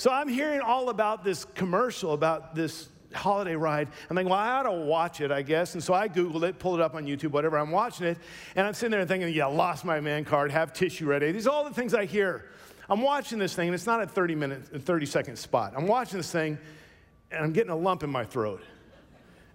So 0.00 0.10
I'm 0.10 0.28
hearing 0.28 0.62
all 0.62 0.88
about 0.88 1.24
this 1.24 1.44
commercial, 1.44 2.14
about 2.14 2.54
this 2.54 2.88
holiday 3.12 3.54
ride. 3.54 3.86
I'm 4.08 4.16
like, 4.16 4.24
well, 4.24 4.32
I 4.32 4.52
ought 4.52 4.62
to 4.62 4.72
watch 4.72 5.20
it, 5.20 5.30
I 5.30 5.42
guess. 5.42 5.74
And 5.74 5.84
so 5.84 5.92
I 5.92 6.08
Googled 6.08 6.42
it, 6.44 6.58
pulled 6.58 6.80
it 6.80 6.82
up 6.82 6.94
on 6.94 7.04
YouTube, 7.04 7.32
whatever. 7.32 7.58
I'm 7.58 7.70
watching 7.70 8.06
it, 8.06 8.16
and 8.56 8.66
I'm 8.66 8.72
sitting 8.72 8.92
there 8.92 9.04
thinking, 9.04 9.28
yeah, 9.34 9.44
lost 9.44 9.84
my 9.84 10.00
man 10.00 10.24
card, 10.24 10.52
have 10.52 10.72
tissue 10.72 11.04
ready. 11.04 11.32
These 11.32 11.46
are 11.46 11.50
all 11.50 11.64
the 11.64 11.74
things 11.74 11.92
I 11.92 12.06
hear. 12.06 12.46
I'm 12.88 13.02
watching 13.02 13.38
this 13.38 13.54
thing, 13.54 13.68
and 13.68 13.74
it's 13.74 13.84
not 13.84 14.00
a 14.00 14.06
30 14.06 14.36
minute, 14.36 14.62
a 14.72 14.78
30 14.78 15.04
second 15.04 15.36
spot. 15.36 15.74
I'm 15.76 15.86
watching 15.86 16.16
this 16.16 16.32
thing, 16.32 16.56
and 17.30 17.44
I'm 17.44 17.52
getting 17.52 17.70
a 17.70 17.76
lump 17.76 18.02
in 18.02 18.08
my 18.08 18.24
throat. 18.24 18.62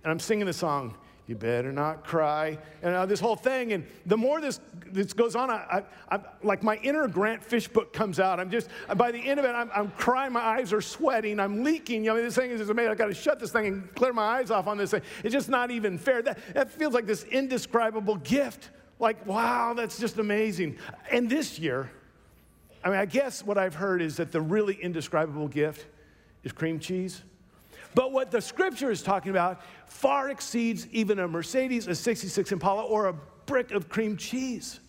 And 0.04 0.12
I'm 0.12 0.20
singing 0.20 0.46
the 0.46 0.54
song, 0.54 0.94
you 1.28 1.36
better 1.36 1.72
not 1.72 2.04
cry, 2.04 2.58
and 2.84 2.94
uh, 2.94 3.06
this 3.06 3.20
whole 3.20 3.36
thing. 3.36 3.74
And 3.74 3.86
the 4.06 4.18
more 4.18 4.40
this, 4.40 4.60
this 4.92 5.12
goes 5.12 5.36
on, 5.36 5.50
I, 5.50 5.84
I, 6.10 6.16
I, 6.16 6.20
like 6.44 6.62
my 6.62 6.76
inner 6.78 7.08
Grant 7.08 7.44
Fishbook 7.44 7.94
comes 7.94 8.20
out. 8.20 8.40
I'm 8.40 8.52
just, 8.52 8.70
by 8.96 9.12
the 9.12 9.18
end 9.18 9.40
of 9.40 9.46
it, 9.46 9.50
I'm, 9.50 9.72
I'm 9.74 9.90
crying, 9.92 10.34
my 10.34 10.42
eyes 10.42 10.72
are 10.72 10.82
sweating, 10.82 11.40
I'm 11.40 11.64
leaking. 11.64 12.04
You 12.04 12.12
know, 12.12 12.14
I 12.14 12.16
mean, 12.18 12.26
this 12.26 12.36
thing 12.36 12.52
is 12.52 12.70
amazing. 12.70 12.92
I 12.92 12.96
got 12.96 13.08
to 13.08 13.14
shut 13.16 13.40
this 13.40 13.52
thing 13.52 13.66
and 13.66 13.96
clear 13.96 14.14
my 14.14 14.24
eyes 14.24 14.52
off 14.52 14.68
on 14.68 14.78
this 14.78 14.92
thing. 14.92 15.02
It's 15.24 15.34
just 15.34 15.50
not 15.50 15.72
even 15.72 15.98
fair. 15.98 16.22
That, 16.22 16.38
that 16.54 16.70
feels 16.70 16.94
like 16.94 17.08
this 17.08 17.24
indescribable 17.24 18.18
gift. 18.18 18.70
Like, 19.00 19.26
wow, 19.26 19.74
that's 19.74 19.98
just 19.98 20.20
amazing. 20.20 20.78
And 21.12 21.28
this 21.28 21.58
year, 21.58 21.90
I 22.84 22.90
mean, 22.90 23.00
I 23.00 23.06
guess 23.06 23.44
what 23.44 23.58
I've 23.58 23.76
heard 23.76 24.02
is 24.04 24.18
that 24.18 24.32
the 24.32 24.42
really 24.42 24.76
indescribable 24.76 25.48
gift 25.48 25.88
is 26.44 26.52
cream 26.52 26.80
cheese. 26.80 27.24
But 27.96 28.12
what 28.12 28.30
the 28.30 28.42
scripture 28.42 28.92
is 28.92 29.02
talking 29.02 29.32
about 29.32 29.62
far 29.88 30.30
exceeds 30.30 30.86
even 30.92 31.18
a 31.20 31.28
Mercedes, 31.28 31.88
a 31.88 31.96
66 31.96 32.52
Impala, 32.52 32.84
or 32.84 33.08
a 33.08 33.14
brick 33.46 33.72
of 33.72 33.88
cream 33.88 34.18
cheese. 34.18 34.82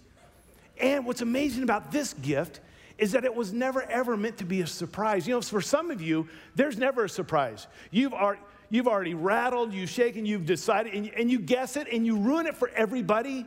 And 0.79 1.07
what's 1.07 1.23
amazing 1.23 1.63
about 1.63 1.93
this 1.93 2.15
gift 2.15 2.61
is 2.99 3.13
that 3.13 3.25
it 3.25 3.35
was 3.35 3.53
never 3.53 3.83
ever 3.83 4.17
meant 4.17 4.39
to 4.39 4.45
be 4.45 4.61
a 4.61 4.67
surprise. 4.67 5.27
You 5.27 5.35
know, 5.35 5.41
for 5.41 5.61
some 5.61 5.91
of 5.91 6.03
you, 6.03 6.29
there's 6.57 6.79
never 6.79 7.05
a 7.05 7.09
surprise. 7.09 7.69
You've 7.91 8.13
already, 8.13 8.41
you've 8.71 8.89
already 8.89 9.15
rattled, 9.15 9.73
you've 9.73 9.91
shaken, 9.91 10.27
you've 10.27 10.47
decided, 10.47 10.93
and, 10.93 11.11
and 11.17 11.31
you 11.31 11.39
guess 11.39 11.77
it 11.77 11.87
and 11.93 12.05
you 12.05 12.17
ruin 12.19 12.47
it 12.47 12.57
for 12.57 12.71
everybody. 12.71 13.47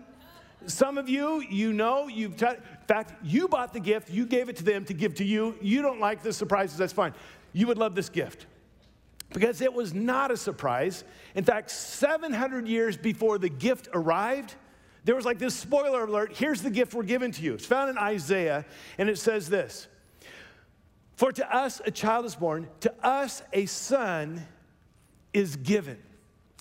Some 0.67 0.97
of 0.97 1.09
you, 1.09 1.41
you 1.41 1.73
know, 1.73 2.07
you've, 2.07 2.37
t- 2.37 2.45
in 2.45 2.87
fact, 2.87 3.13
you 3.23 3.47
bought 3.47 3.73
the 3.73 3.79
gift, 3.79 4.09
you 4.09 4.25
gave 4.25 4.49
it 4.49 4.55
to 4.57 4.63
them 4.63 4.85
to 4.85 4.93
give 4.93 5.15
to 5.15 5.25
you. 5.25 5.55
You 5.61 5.81
don't 5.81 5.99
like 5.99 6.21
the 6.21 6.31
surprises, 6.31 6.77
that's 6.77 6.93
fine. 6.93 7.13
You 7.51 7.67
would 7.67 7.77
love 7.77 7.95
this 7.95 8.09
gift 8.09 8.45
because 9.31 9.61
it 9.61 9.73
was 9.73 9.93
not 9.93 10.31
a 10.31 10.37
surprise. 10.37 11.03
In 11.35 11.43
fact, 11.43 11.71
700 11.71 12.67
years 12.67 12.97
before 12.97 13.37
the 13.37 13.49
gift 13.49 13.87
arrived, 13.93 14.55
there 15.03 15.15
was 15.15 15.25
like 15.25 15.39
this 15.39 15.55
spoiler 15.55 16.03
alert 16.03 16.35
here's 16.35 16.61
the 16.61 16.69
gift 16.69 16.93
we're 16.93 17.03
giving 17.03 17.31
to 17.31 17.41
you. 17.41 17.53
It's 17.53 17.65
found 17.65 17.89
in 17.89 17.97
Isaiah, 17.97 18.65
and 18.97 19.09
it 19.09 19.17
says 19.17 19.49
this 19.49 19.87
For 21.15 21.31
to 21.31 21.55
us 21.55 21.81
a 21.85 21.91
child 21.91 22.25
is 22.25 22.35
born, 22.35 22.67
to 22.81 22.93
us 23.05 23.41
a 23.53 23.65
son 23.65 24.45
is 25.33 25.55
given. 25.55 25.97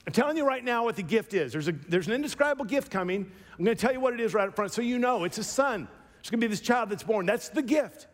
I'm 0.06 0.12
telling 0.12 0.36
you 0.38 0.46
right 0.46 0.64
now 0.64 0.84
what 0.84 0.96
the 0.96 1.02
gift 1.02 1.34
is. 1.34 1.52
There's, 1.52 1.68
a, 1.68 1.72
there's 1.72 2.06
an 2.06 2.14
indescribable 2.14 2.64
gift 2.64 2.90
coming. 2.90 3.30
I'm 3.58 3.64
going 3.64 3.76
to 3.76 3.80
tell 3.80 3.92
you 3.92 4.00
what 4.00 4.14
it 4.14 4.20
is 4.20 4.32
right 4.32 4.48
up 4.48 4.56
front 4.56 4.72
so 4.72 4.80
you 4.80 4.98
know 4.98 5.24
it's 5.24 5.36
a 5.36 5.44
son. 5.44 5.86
It's 6.20 6.30
going 6.30 6.40
to 6.40 6.46
be 6.46 6.50
this 6.50 6.60
child 6.60 6.90
that's 6.90 7.02
born. 7.02 7.26
That's 7.26 7.50
the 7.50 7.62
gift. 7.62 8.06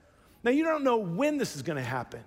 Now, 0.42 0.50
you 0.50 0.64
don't 0.64 0.84
know 0.84 0.99
when 0.99 1.38
this 1.38 1.56
is 1.56 1.62
going 1.62 1.76
to 1.76 1.82
happen. 1.82 2.23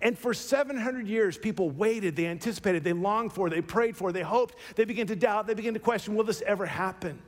And 0.00 0.18
for 0.18 0.34
700 0.34 1.06
years, 1.08 1.38
people 1.38 1.70
waited, 1.70 2.16
they 2.16 2.26
anticipated, 2.26 2.84
they 2.84 2.92
longed 2.92 3.32
for, 3.32 3.48
they 3.48 3.62
prayed 3.62 3.96
for, 3.96 4.12
they 4.12 4.22
hoped, 4.22 4.56
they 4.74 4.84
began 4.84 5.06
to 5.06 5.16
doubt, 5.16 5.46
they 5.46 5.54
began 5.54 5.74
to 5.74 5.80
question 5.80 6.14
will 6.14 6.24
this 6.24 6.42
ever 6.42 6.66
happen? 6.66 7.18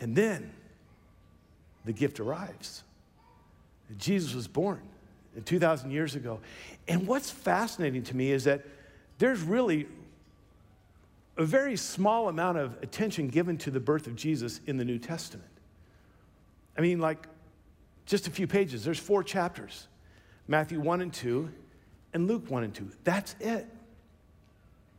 And 0.00 0.14
then 0.14 0.52
the 1.84 1.92
gift 1.92 2.20
arrives. 2.20 2.82
Jesus 3.98 4.34
was 4.34 4.48
born 4.48 4.82
2,000 5.44 5.90
years 5.90 6.14
ago. 6.14 6.40
And 6.88 7.06
what's 7.06 7.30
fascinating 7.30 8.02
to 8.04 8.16
me 8.16 8.32
is 8.32 8.44
that 8.44 8.64
there's 9.18 9.40
really 9.40 9.86
a 11.36 11.44
very 11.44 11.76
small 11.76 12.28
amount 12.28 12.58
of 12.58 12.76
attention 12.82 13.28
given 13.28 13.56
to 13.58 13.70
the 13.70 13.80
birth 13.80 14.06
of 14.06 14.16
Jesus 14.16 14.60
in 14.66 14.76
the 14.76 14.84
New 14.84 14.98
Testament. 14.98 15.48
I 16.76 16.80
mean, 16.80 16.98
like 16.98 17.26
just 18.06 18.26
a 18.26 18.30
few 18.30 18.46
pages, 18.46 18.84
there's 18.84 18.98
four 18.98 19.22
chapters. 19.22 19.88
Matthew 20.48 20.80
1 20.80 21.00
and 21.00 21.12
2, 21.12 21.50
and 22.14 22.26
Luke 22.26 22.50
1 22.50 22.64
and 22.64 22.74
2. 22.74 22.90
That's 23.04 23.34
it. 23.40 23.66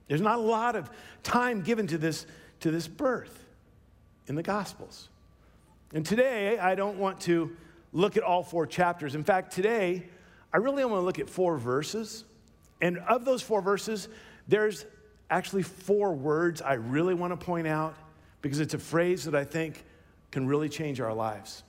There's 0.08 0.22
not 0.22 0.40
a 0.40 0.42
lot 0.42 0.76
of 0.76 0.90
time 1.24 1.62
given 1.62 1.88
to 1.88 1.98
this, 1.98 2.26
to 2.62 2.72
this 2.72 2.88
birth 2.88 3.46
in 4.28 4.36
the 4.36 4.44
Gospels. 4.44 5.10
And 5.94 6.06
today, 6.06 6.58
I 6.58 6.76
don't 6.76 6.98
want 6.98 7.22
to 7.22 7.56
look 7.94 8.18
at 8.18 8.24
all 8.24 8.44
four 8.44 8.66
chapters. 8.68 9.16
In 9.16 9.24
fact, 9.24 9.54
today, 9.54 10.04
I 10.54 10.58
really 10.58 10.84
only 10.84 10.94
want 10.94 11.02
to 11.02 11.06
look 11.06 11.20
at 11.20 11.30
four 11.30 11.58
verses. 11.58 12.24
And 12.82 13.00
of 13.00 13.26
those 13.26 13.42
four 13.42 13.62
verses, 13.62 14.08
there's 14.48 14.86
actually 15.30 15.64
four 15.64 16.14
words 16.14 16.62
I 16.62 16.74
really 16.74 17.14
want 17.14 17.38
to 17.38 17.46
point 17.46 17.68
out 17.68 17.96
because 18.42 18.60
it's 18.60 18.74
a 18.74 18.80
phrase 18.80 19.26
that 19.26 19.36
I 19.36 19.44
think 19.44 19.84
can 20.32 20.48
really 20.48 20.70
change 20.70 21.02
our 21.02 21.14
lives. 21.14 21.64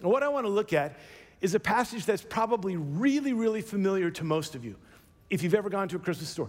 And 0.00 0.10
what 0.10 0.22
I 0.22 0.28
want 0.28 0.46
to 0.46 0.50
look 0.50 0.72
at 0.72 0.96
is 1.42 1.54
a 1.54 1.60
passage 1.60 2.06
that's 2.06 2.22
probably 2.22 2.76
really, 2.76 3.34
really 3.34 3.60
familiar 3.60 4.10
to 4.12 4.24
most 4.24 4.54
of 4.54 4.64
you 4.64 4.76
if 5.28 5.42
you've 5.42 5.54
ever 5.54 5.68
gone 5.68 5.88
to 5.88 5.96
a 5.96 5.98
Christmas 5.98 6.30
store, 6.30 6.48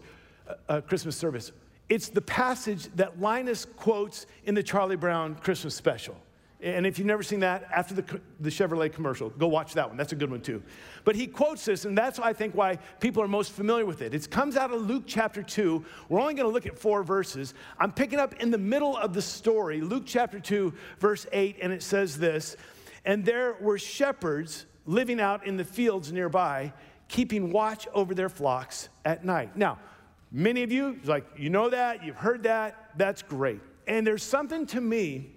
a 0.69 0.81
Christmas 0.81 1.17
service. 1.17 1.51
It's 1.89 2.09
the 2.09 2.21
passage 2.21 2.88
that 2.95 3.19
Linus 3.19 3.65
quotes 3.65 4.25
in 4.45 4.55
the 4.55 4.63
Charlie 4.63 4.95
Brown 4.95 5.35
Christmas 5.35 5.75
special. 5.75 6.15
And 6.62 6.88
if 6.88 6.97
you've 6.97 7.07
never 7.07 7.23
seen 7.23 7.41
that, 7.41 7.67
after 7.75 7.93
the, 7.93 8.21
the 8.39 8.50
Chevrolet 8.50 8.91
commercial, 8.93 9.29
go 9.31 9.47
watch 9.47 9.73
that 9.73 9.89
one. 9.89 9.97
That's 9.97 10.13
a 10.13 10.15
good 10.15 10.31
one 10.31 10.39
too. 10.39 10.63
But 11.03 11.15
he 11.15 11.27
quotes 11.27 11.65
this, 11.65 11.83
and 11.83 11.97
that's, 11.97 12.19
I 12.19 12.31
think, 12.31 12.55
why 12.55 12.77
people 13.01 13.21
are 13.21 13.27
most 13.27 13.51
familiar 13.51 13.85
with 13.85 14.01
it. 14.01 14.13
It 14.13 14.29
comes 14.29 14.55
out 14.55 14.71
of 14.71 14.81
Luke 14.81 15.03
chapter 15.05 15.43
2. 15.43 15.83
We're 16.07 16.21
only 16.21 16.35
going 16.35 16.47
to 16.47 16.53
look 16.53 16.65
at 16.65 16.79
four 16.79 17.03
verses. 17.03 17.53
I'm 17.79 17.91
picking 17.91 18.17
up 18.17 18.35
in 18.41 18.50
the 18.50 18.57
middle 18.57 18.95
of 18.95 19.13
the 19.13 19.21
story, 19.21 19.81
Luke 19.81 20.03
chapter 20.05 20.39
2, 20.39 20.73
verse 21.00 21.27
8, 21.33 21.57
and 21.62 21.73
it 21.73 21.83
says 21.83 22.17
this 22.17 22.55
And 23.03 23.25
there 23.25 23.57
were 23.59 23.77
shepherds 23.77 24.65
living 24.85 25.19
out 25.19 25.45
in 25.47 25.57
the 25.57 25.63
fields 25.63 26.11
nearby, 26.11 26.73
keeping 27.07 27.51
watch 27.51 27.87
over 27.93 28.13
their 28.13 28.29
flocks 28.29 28.89
at 29.05 29.23
night. 29.23 29.55
Now, 29.55 29.79
many 30.31 30.63
of 30.63 30.71
you, 30.71 30.99
like, 31.05 31.25
you 31.37 31.49
know 31.49 31.69
that, 31.69 32.03
you've 32.03 32.15
heard 32.15 32.43
that, 32.43 32.91
that's 32.97 33.21
great. 33.21 33.61
And 33.87 34.05
there's 34.05 34.23
something 34.23 34.65
to 34.67 34.81
me 34.81 35.29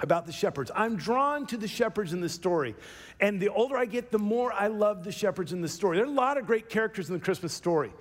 about 0.00 0.26
the 0.26 0.32
shepherds. 0.32 0.70
I'm 0.74 0.96
drawn 0.96 1.46
to 1.46 1.56
the 1.56 1.68
shepherds 1.68 2.12
in 2.12 2.20
the 2.20 2.28
story. 2.28 2.74
And 3.20 3.40
the 3.40 3.48
older 3.48 3.76
I 3.76 3.84
get, 3.84 4.10
the 4.10 4.18
more 4.18 4.52
I 4.52 4.66
love 4.66 5.04
the 5.04 5.12
shepherds 5.12 5.52
in 5.52 5.60
the 5.60 5.68
story. 5.68 5.96
There 5.96 6.06
are 6.06 6.08
a 6.08 6.12
lot 6.12 6.38
of 6.38 6.46
great 6.46 6.68
characters 6.68 7.08
in 7.08 7.14
the 7.14 7.20
Christmas 7.20 7.52
story. 7.52 7.92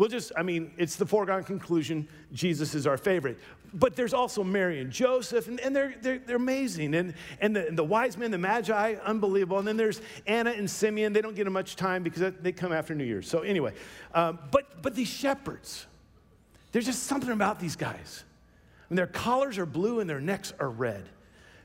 We'll 0.00 0.08
just, 0.08 0.32
I 0.34 0.42
mean, 0.42 0.72
it's 0.78 0.96
the 0.96 1.04
foregone 1.04 1.44
conclusion 1.44 2.08
Jesus 2.32 2.74
is 2.74 2.86
our 2.86 2.96
favorite. 2.96 3.38
But 3.74 3.96
there's 3.96 4.14
also 4.14 4.42
Mary 4.42 4.80
and 4.80 4.90
Joseph, 4.90 5.46
and, 5.46 5.60
and 5.60 5.76
they're, 5.76 5.94
they're, 6.00 6.18
they're 6.20 6.36
amazing. 6.36 6.94
And, 6.94 7.12
and, 7.38 7.54
the, 7.54 7.68
and 7.68 7.76
the 7.76 7.84
wise 7.84 8.16
men, 8.16 8.30
the 8.30 8.38
magi, 8.38 8.94
unbelievable. 9.04 9.58
And 9.58 9.68
then 9.68 9.76
there's 9.76 10.00
Anna 10.26 10.52
and 10.52 10.70
Simeon. 10.70 11.12
They 11.12 11.20
don't 11.20 11.36
get 11.36 11.46
much 11.52 11.76
time 11.76 12.02
because 12.02 12.32
they 12.40 12.50
come 12.50 12.72
after 12.72 12.94
New 12.94 13.04
Year's. 13.04 13.28
So, 13.28 13.40
anyway, 13.40 13.74
um, 14.14 14.38
but, 14.50 14.80
but 14.80 14.94
these 14.94 15.06
shepherds, 15.06 15.84
there's 16.72 16.86
just 16.86 17.02
something 17.02 17.30
about 17.30 17.60
these 17.60 17.76
guys. 17.76 18.24
And 18.88 18.96
their 18.96 19.06
collars 19.06 19.58
are 19.58 19.66
blue 19.66 20.00
and 20.00 20.08
their 20.08 20.18
necks 20.18 20.54
are 20.58 20.70
red. 20.70 21.10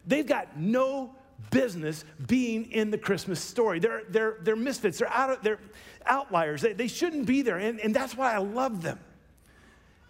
They've 0.05 0.27
got 0.27 0.59
no 0.59 1.15
business 1.51 2.03
being 2.27 2.71
in 2.71 2.91
the 2.91 2.97
Christmas 2.97 3.39
story. 3.39 3.79
They're, 3.79 4.03
they're, 4.09 4.37
they're 4.41 4.55
misfits, 4.55 4.99
they're, 4.99 5.11
out 5.11 5.29
of, 5.29 5.41
they're 5.41 5.59
outliers. 6.07 6.61
They, 6.61 6.73
they 6.73 6.87
shouldn't 6.87 7.25
be 7.25 7.41
there, 7.41 7.57
and, 7.57 7.79
and 7.79 7.95
that's 7.95 8.15
why 8.15 8.33
I 8.33 8.37
love 8.37 8.81
them. 8.81 8.99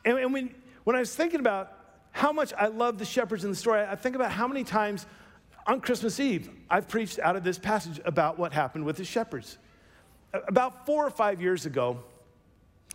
And, 0.04 0.18
and 0.18 0.34
when, 0.34 0.54
when 0.84 0.96
I 0.96 1.00
was 1.00 1.16
thinking 1.16 1.40
about 1.40 1.72
how 2.12 2.32
much 2.32 2.54
I 2.58 2.68
love 2.68 2.98
the 2.98 3.06
shepherds 3.06 3.44
in 3.44 3.50
the 3.50 3.56
story, 3.56 3.82
I 3.82 3.96
think 3.96 4.16
about 4.16 4.32
how 4.32 4.48
many 4.48 4.64
times 4.64 5.06
on 5.68 5.82
Christmas 5.82 6.20
Eve 6.20 6.50
I've 6.70 6.88
preached 6.88 7.20
out 7.20 7.36
of 7.36 7.44
this 7.44 7.58
passage 7.58 8.00
about 8.06 8.40
what 8.40 8.54
happened 8.54 8.86
with 8.86 8.98
the 8.98 9.04
shepherds. 9.04 9.58
About 10.34 10.86
four 10.86 11.06
or 11.06 11.10
five 11.10 11.42
years 11.42 11.66
ago, 11.66 12.04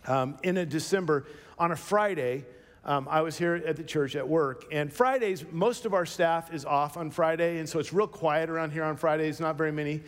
um, 0.07 0.37
in 0.43 0.57
a 0.57 0.65
December, 0.65 1.25
on 1.59 1.71
a 1.71 1.75
Friday, 1.75 2.45
um, 2.83 3.07
I 3.09 3.21
was 3.21 3.37
here 3.37 3.55
at 3.55 3.75
the 3.75 3.83
church 3.83 4.15
at 4.15 4.27
work, 4.27 4.65
and 4.71 4.91
Fridays, 4.91 5.45
most 5.51 5.85
of 5.85 5.93
our 5.93 6.05
staff 6.05 6.51
is 6.51 6.65
off 6.65 6.97
on 6.97 7.11
Friday, 7.11 7.59
and 7.59 7.69
so 7.69 7.77
it's 7.77 7.93
real 7.93 8.07
quiet 8.07 8.49
around 8.49 8.71
here 8.71 8.83
on 8.83 8.97
Fridays, 8.97 9.39
not 9.39 9.55
very 9.55 9.71
many 9.71 10.01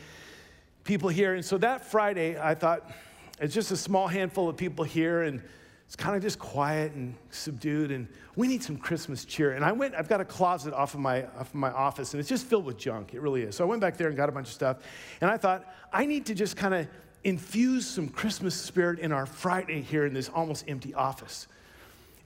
people 0.83 1.09
here. 1.09 1.33
And 1.35 1.43
so 1.43 1.57
that 1.59 1.85
Friday, 1.85 2.39
I 2.39 2.55
thought, 2.55 2.91
it's 3.39 3.53
just 3.53 3.71
a 3.71 3.77
small 3.77 4.07
handful 4.07 4.47
of 4.49 4.57
people 4.57 4.85
here, 4.85 5.23
and 5.23 5.41
it's 5.85 5.95
kind 5.95 6.15
of 6.15 6.21
just 6.21 6.39
quiet 6.39 6.93
and 6.93 7.15
subdued, 7.29 7.91
and 7.91 8.07
we 8.35 8.47
need 8.47 8.63
some 8.63 8.77
Christmas 8.77 9.25
cheer. 9.25 9.51
And 9.51 9.65
I 9.65 9.71
went, 9.71 9.95
I've 9.95 10.07
got 10.07 10.21
a 10.21 10.25
closet 10.25 10.73
off 10.73 10.93
of 10.93 10.99
my, 10.99 11.23
off 11.23 11.49
of 11.49 11.55
my 11.55 11.71
office, 11.71 12.13
and 12.13 12.19
it's 12.19 12.29
just 12.29 12.45
filled 12.45 12.65
with 12.65 12.77
junk. 12.77 13.13
It 13.13 13.21
really 13.21 13.41
is. 13.43 13.55
So 13.55 13.63
I 13.63 13.67
went 13.67 13.81
back 13.81 13.97
there 13.97 14.07
and 14.07 14.17
got 14.17 14.29
a 14.29 14.31
bunch 14.31 14.47
of 14.47 14.53
stuff, 14.53 14.77
and 15.21 15.29
I 15.29 15.37
thought, 15.37 15.65
I 15.91 16.05
need 16.05 16.25
to 16.27 16.35
just 16.35 16.55
kind 16.55 16.73
of 16.73 16.87
infuse 17.23 17.87
some 17.87 18.09
Christmas 18.09 18.55
spirit 18.55 18.99
in 18.99 19.11
our 19.11 19.25
Friday 19.25 19.81
here 19.81 20.05
in 20.05 20.13
this 20.13 20.29
almost 20.29 20.65
empty 20.67 20.93
office. 20.93 21.47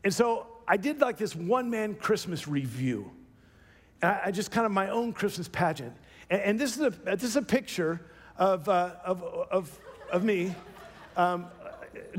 And 0.04 0.14
so 0.14 0.48
I 0.68 0.78
did 0.78 1.02
like 1.02 1.18
this 1.18 1.36
one 1.36 1.70
man 1.70 1.96
Christmas 1.96 2.48
revue. 2.48 3.10
I, 4.02 4.32
just 4.32 4.52
kind 4.52 4.66
of 4.66 4.72
my 4.72 4.90
own 4.90 5.12
Christmas 5.14 5.48
pageant. 5.48 5.94
And 6.30 6.60
this, 6.60 6.78
is 6.78 6.84
a, 6.84 6.90
this 6.90 7.24
is 7.24 7.36
a 7.36 7.42
picture 7.42 8.02
of, 8.38 8.68
uh, 8.70 8.92
of, 9.04 9.24
of, 9.24 9.80
of 10.12 10.24
me. 10.24 10.54
Um, 11.16 11.48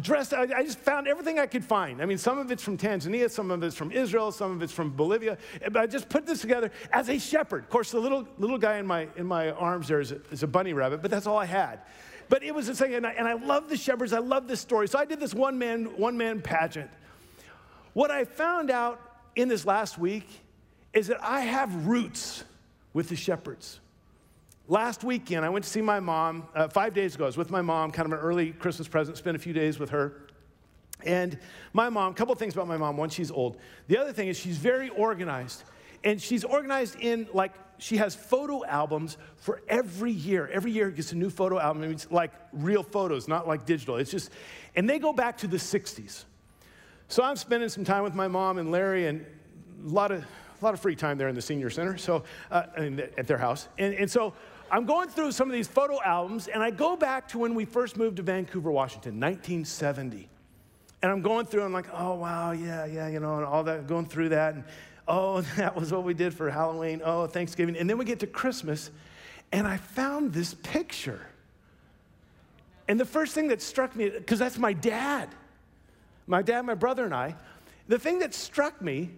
dressed, 0.01 0.35
I, 0.35 0.43
I, 0.43 0.65
just 0.65 0.79
found 0.79 1.07
everything 1.09 1.39
I 1.39 1.47
could 1.47 1.65
find. 1.65 2.03
I 2.03 2.07
mean, 2.07 2.19
some 2.19 2.39
of 2.39 2.51
it's 2.51 2.63
from 2.63 2.77
Tanzania, 2.77 3.31
some 3.31 3.51
of 3.51 3.63
it's 3.63 3.77
from 3.77 3.93
Israel, 3.93 4.33
some 4.33 4.53
of 4.53 4.63
it's 4.63 4.73
from 4.73 4.95
Bolivia. 4.95 5.39
But 5.63 5.77
I 5.77 5.87
just 5.87 6.09
put 6.09 6.27
this 6.27 6.41
together 6.41 6.71
as 6.93 7.09
a 7.09 7.19
shepherd. 7.19 7.65
Of 7.65 7.71
course, 7.71 7.91
the 7.91 8.01
little, 8.01 8.27
little 8.39 8.59
guy 8.59 8.79
in 8.79 8.87
my, 8.87 9.09
in 9.17 9.27
my 9.27 9.51
arms 9.53 9.89
there 9.89 10.01
is 10.01 10.13
a, 10.13 10.21
is 10.31 10.43
a 10.43 10.47
bunny 10.47 10.73
rabbit, 10.73 11.03
but 11.03 11.11
that's 11.11 11.27
all 11.27 11.39
I 11.39 11.47
had. 11.47 11.81
But 12.29 12.43
it 12.43 12.55
was 12.55 12.69
a 12.69 12.75
thing, 12.75 12.95
and 12.95 13.07
I, 13.07 13.13
and 13.13 13.27
I 13.27 13.35
love 13.35 13.69
the 13.69 13.77
shepherds. 13.77 14.13
I 14.13 14.19
love 14.19 14.49
this 14.49 14.61
story. 14.61 14.87
So 14.89 14.99
I 14.99 15.05
did 15.05 15.19
this 15.19 15.35
one 15.35 15.59
man, 15.59 15.97
one 15.97 16.17
man 16.19 16.43
pageant. 16.43 16.91
What 17.95 18.11
I 18.11 18.25
found 18.25 18.71
out 18.71 19.01
in 19.35 19.49
this 19.49 19.65
last 19.65 19.99
week 19.99 20.29
is 20.93 21.07
that 21.07 21.23
I 21.23 21.41
have 21.41 21.87
roots 21.87 22.45
with 22.93 23.09
the 23.09 23.17
shepherds. 23.17 23.81
Last 24.71 25.03
weekend, 25.03 25.47
I 25.47 25.49
went 25.49 25.65
to 25.65 25.71
see 25.71 25.81
my 25.81 25.99
mom. 25.99 26.47
Uh, 26.55 26.69
five 26.69 26.93
days 26.93 27.15
ago, 27.15 27.25
I 27.25 27.29
was 27.29 27.39
with 27.39 27.51
my 27.51 27.63
mom, 27.63 27.91
kind 27.91 28.05
of 28.05 28.13
an 28.13 28.23
early 28.23 28.53
Christmas 28.53 28.87
present, 28.87 29.17
spent 29.17 29.35
a 29.35 29.41
few 29.41 29.55
days 29.55 29.79
with 29.79 29.89
her. 29.91 30.27
And 31.03 31.39
my 31.73 31.89
mom, 31.89 32.13
a 32.13 32.15
couple 32.15 32.35
things 32.35 32.53
about 32.53 32.69
my 32.69 32.77
mom. 32.77 32.99
One, 32.99 33.09
she's 33.09 33.31
old. 33.31 33.57
The 33.87 33.97
other 33.97 34.13
thing 34.13 34.29
is 34.29 34.39
she's 34.39 34.59
very 34.59 34.91
organized. 34.91 35.65
and 36.05 36.21
she's 36.21 36.45
organized 36.45 36.97
in 37.01 37.29
like 37.33 37.55
she 37.79 37.97
has 37.97 38.15
photo 38.15 38.65
albums 38.67 39.17
for 39.37 39.63
every 39.69 40.13
year. 40.13 40.49
Every 40.53 40.71
year 40.71 40.91
gets 40.91 41.13
a 41.13 41.17
new 41.17 41.31
photo 41.31 41.59
album. 41.59 41.85
It's 41.85 42.11
like 42.11 42.33
real 42.53 42.83
photos, 42.83 43.27
not 43.27 43.49
like 43.49 43.65
digital. 43.65 43.97
It's 43.97 44.11
just, 44.11 44.31
and 44.77 44.89
they 44.89 44.99
go 44.99 45.15
back 45.15 45.39
to 45.39 45.47
the 45.47 45.57
60s. 45.57 46.25
So 47.09 47.23
I'm 47.23 47.37
spending 47.37 47.71
some 47.71 47.85
time 47.85 48.03
with 48.03 48.15
my 48.15 48.29
mom 48.29 48.59
and 48.59 48.71
Larry, 48.71 49.07
and 49.07 49.25
a 49.85 49.89
lot 49.89 50.11
of, 50.11 50.23
a 50.23 50.65
lot 50.65 50.75
of 50.75 50.81
free 50.81 50.97
time 50.97 51.17
there 51.17 51.29
in 51.29 51.35
the 51.35 51.43
senior 51.43 51.71
center, 51.71 51.97
so 51.97 52.25
uh, 52.51 52.65
at 53.17 53.27
their 53.27 53.39
house. 53.39 53.69
And, 53.79 53.95
and 53.95 54.11
so 54.11 54.35
I'm 54.71 54.85
going 54.85 55.09
through 55.09 55.33
some 55.33 55.49
of 55.49 55.55
these 55.55 55.69
photo 55.69 55.99
albums, 56.03 56.49
and 56.49 56.63
I 56.63 56.71
go 56.71 56.97
back 56.97 57.29
to 57.29 57.39
when 57.39 57.55
we 57.55 57.65
first 57.65 57.97
moved 57.97 58.17
to 58.17 58.23
Vancouver, 58.23 58.71
Washington, 58.71 59.19
1970. 59.19 60.29
And 61.03 61.13
I'm 61.13 61.23
going 61.23 61.47
through, 61.47 61.63
I'm 61.63 61.73
like, 61.73 61.89
oh, 61.93 62.15
wow, 62.15 62.53
yeah, 62.53 62.85
yeah, 62.85 63.09
you 63.09 63.21
know, 63.21 63.37
and 63.37 63.45
all 63.45 63.63
that, 63.65 63.87
going 63.87 64.07
through 64.07 64.31
that. 64.31 64.55
And 64.55 64.65
oh, 65.07 65.41
that 65.57 65.75
was 65.75 65.93
what 65.93 66.05
we 66.05 66.15
did 66.15 66.35
for 66.35 66.51
Halloween. 66.51 67.01
Oh, 67.05 67.27
Thanksgiving. 67.27 67.77
And 67.77 67.89
then 67.89 67.99
we 67.99 68.05
get 68.05 68.21
to 68.21 68.27
Christmas, 68.27 68.91
and 69.53 69.67
I 69.67 69.79
found 69.79 70.33
this 70.33 70.55
picture. 70.55 71.27
And 72.89 72.99
the 72.99 73.07
first 73.07 73.35
thing 73.35 73.49
that 73.49 73.63
struck 73.63 73.95
me, 73.97 74.11
because 74.11 74.39
that's 74.39 74.59
my 74.59 74.73
dad, 74.73 75.29
my 76.27 76.43
dad, 76.43 76.63
my 76.63 76.75
brother, 76.75 77.05
and 77.05 77.15
I, 77.15 77.37
the 77.87 77.99
thing 77.99 78.19
that 78.19 78.35
struck 78.35 78.83
me, 78.83 79.11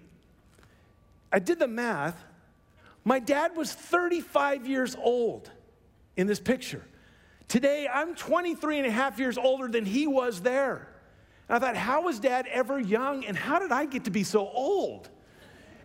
I 1.32 1.38
did 1.38 1.58
the 1.58 1.68
math. 1.68 2.22
My 3.04 3.18
dad 3.18 3.56
was 3.56 3.72
35 3.72 4.66
years 4.66 4.96
old 5.00 5.50
in 6.16 6.26
this 6.26 6.40
picture. 6.40 6.84
Today, 7.48 7.88
I'm 7.92 8.14
23 8.14 8.78
and 8.78 8.86
a 8.86 8.90
half 8.90 9.18
years 9.18 9.36
older 9.38 9.68
than 9.68 9.84
he 9.84 10.06
was 10.06 10.42
there. 10.42 10.88
And 11.48 11.56
I 11.56 11.58
thought, 11.58 11.76
how 11.76 12.02
was 12.02 12.20
dad 12.20 12.46
ever 12.46 12.78
young, 12.78 13.24
and 13.24 13.36
how 13.36 13.58
did 13.58 13.72
I 13.72 13.86
get 13.86 14.04
to 14.04 14.10
be 14.10 14.22
so 14.22 14.48
old? 14.48 15.08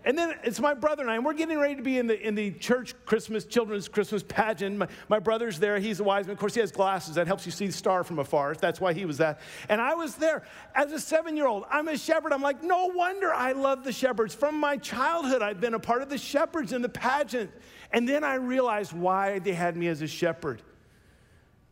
And 0.06 0.16
then 0.16 0.36
it's 0.44 0.60
my 0.60 0.76
brother 0.76 1.02
and 1.02 1.10
I, 1.10 1.16
and 1.16 1.26
we're 1.26 1.34
getting 1.34 1.58
ready 1.58 1.76
to 1.76 1.82
be 1.82 1.98
in 1.98 2.06
the, 2.06 2.20
in 2.26 2.36
the 2.36 2.52
church 2.52 2.94
Christmas, 3.06 3.44
children's 3.44 3.88
Christmas 3.88 4.22
pageant. 4.22 4.78
My, 4.78 4.88
my 5.10 5.18
brother's 5.18 5.58
there. 5.58 5.80
He's 5.80 6.00
a 6.00 6.04
wise 6.04 6.28
man. 6.28 6.34
Of 6.34 6.40
course, 6.40 6.54
he 6.54 6.60
has 6.60 6.72
glasses. 6.72 7.16
That 7.16 7.26
helps 7.26 7.44
you 7.48 7.52
see 7.52 7.66
the 7.66 7.74
star 7.74 8.04
from 8.04 8.20
afar. 8.20 8.54
That's 8.54 8.80
why 8.80 8.94
he 8.94 9.06
was 9.06 9.18
that. 9.18 9.40
And 9.68 9.82
I 9.82 9.96
was 9.96 10.14
there 10.16 10.44
as 10.76 10.92
a 10.92 11.00
seven 11.00 11.36
year 11.36 11.48
old. 11.48 11.66
I'm 11.72 11.88
a 11.88 11.98
shepherd. 11.98 12.34
I'm 12.34 12.44
like, 12.44 12.62
no 12.62 12.86
wonder 12.94 13.34
I 13.34 13.54
love 13.54 13.84
the 13.84 13.92
shepherds. 13.92 14.36
From 14.36 14.60
my 14.60 14.78
childhood, 14.78 15.42
I've 15.42 15.60
been 15.60 15.74
a 15.74 15.80
part 15.80 16.04
of 16.04 16.10
the 16.10 16.20
shepherds 16.20 16.72
in 16.72 16.84
the 16.84 16.90
pageant. 16.90 17.50
And 17.92 18.08
then 18.08 18.24
I 18.24 18.36
realized 18.36 18.94
why 18.94 19.40
they 19.40 19.54
had 19.54 19.76
me 19.76 19.88
as 19.88 20.04
a 20.04 20.08
shepherd. 20.08 20.62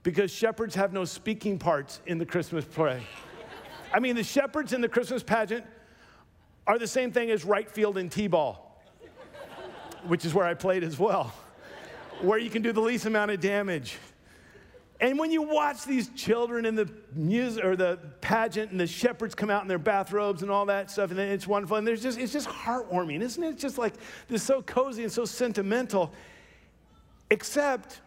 Because 0.01 0.31
shepherds 0.31 0.73
have 0.73 0.91
no 0.91 1.05
speaking 1.05 1.59
parts 1.59 2.01
in 2.07 2.17
the 2.17 2.25
Christmas 2.25 2.65
play. 2.65 3.03
I 3.93 3.99
mean, 3.99 4.15
the 4.15 4.23
shepherds 4.23 4.73
in 4.73 4.81
the 4.81 4.89
Christmas 4.89 5.21
pageant 5.21 5.65
are 6.65 6.79
the 6.79 6.87
same 6.87 7.11
thing 7.11 7.29
as 7.31 7.43
right 7.43 7.69
field 7.69 7.97
and 7.97 8.11
T 8.11 8.27
ball, 8.27 8.81
which 10.07 10.25
is 10.25 10.33
where 10.33 10.45
I 10.45 10.53
played 10.53 10.83
as 10.83 10.97
well, 10.97 11.33
where 12.21 12.37
you 12.37 12.49
can 12.49 12.61
do 12.61 12.71
the 12.71 12.81
least 12.81 13.05
amount 13.05 13.31
of 13.31 13.39
damage. 13.39 13.97
And 15.01 15.19
when 15.19 15.31
you 15.31 15.41
watch 15.41 15.83
these 15.83 16.07
children 16.09 16.65
in 16.65 16.75
the 16.75 16.89
music 17.13 17.65
or 17.65 17.75
the 17.75 17.99
pageant 18.21 18.71
and 18.71 18.79
the 18.79 18.87
shepherds 18.87 19.35
come 19.35 19.49
out 19.49 19.61
in 19.61 19.67
their 19.67 19.77
bathrobes 19.77 20.43
and 20.43 20.49
all 20.49 20.65
that 20.67 20.89
stuff, 20.89 21.11
and 21.11 21.19
it's 21.19 21.45
wonderful. 21.45 21.75
And 21.75 21.85
there's 21.85 22.01
just, 22.01 22.17
it's 22.17 22.31
just 22.31 22.47
heartwarming, 22.47 23.19
isn't 23.21 23.43
it? 23.43 23.49
It's 23.49 23.61
just 23.61 23.77
like 23.77 23.95
this 24.29 24.43
so 24.43 24.61
cozy 24.61 25.03
and 25.03 25.11
so 25.11 25.25
sentimental. 25.25 26.13
Except 27.29 27.99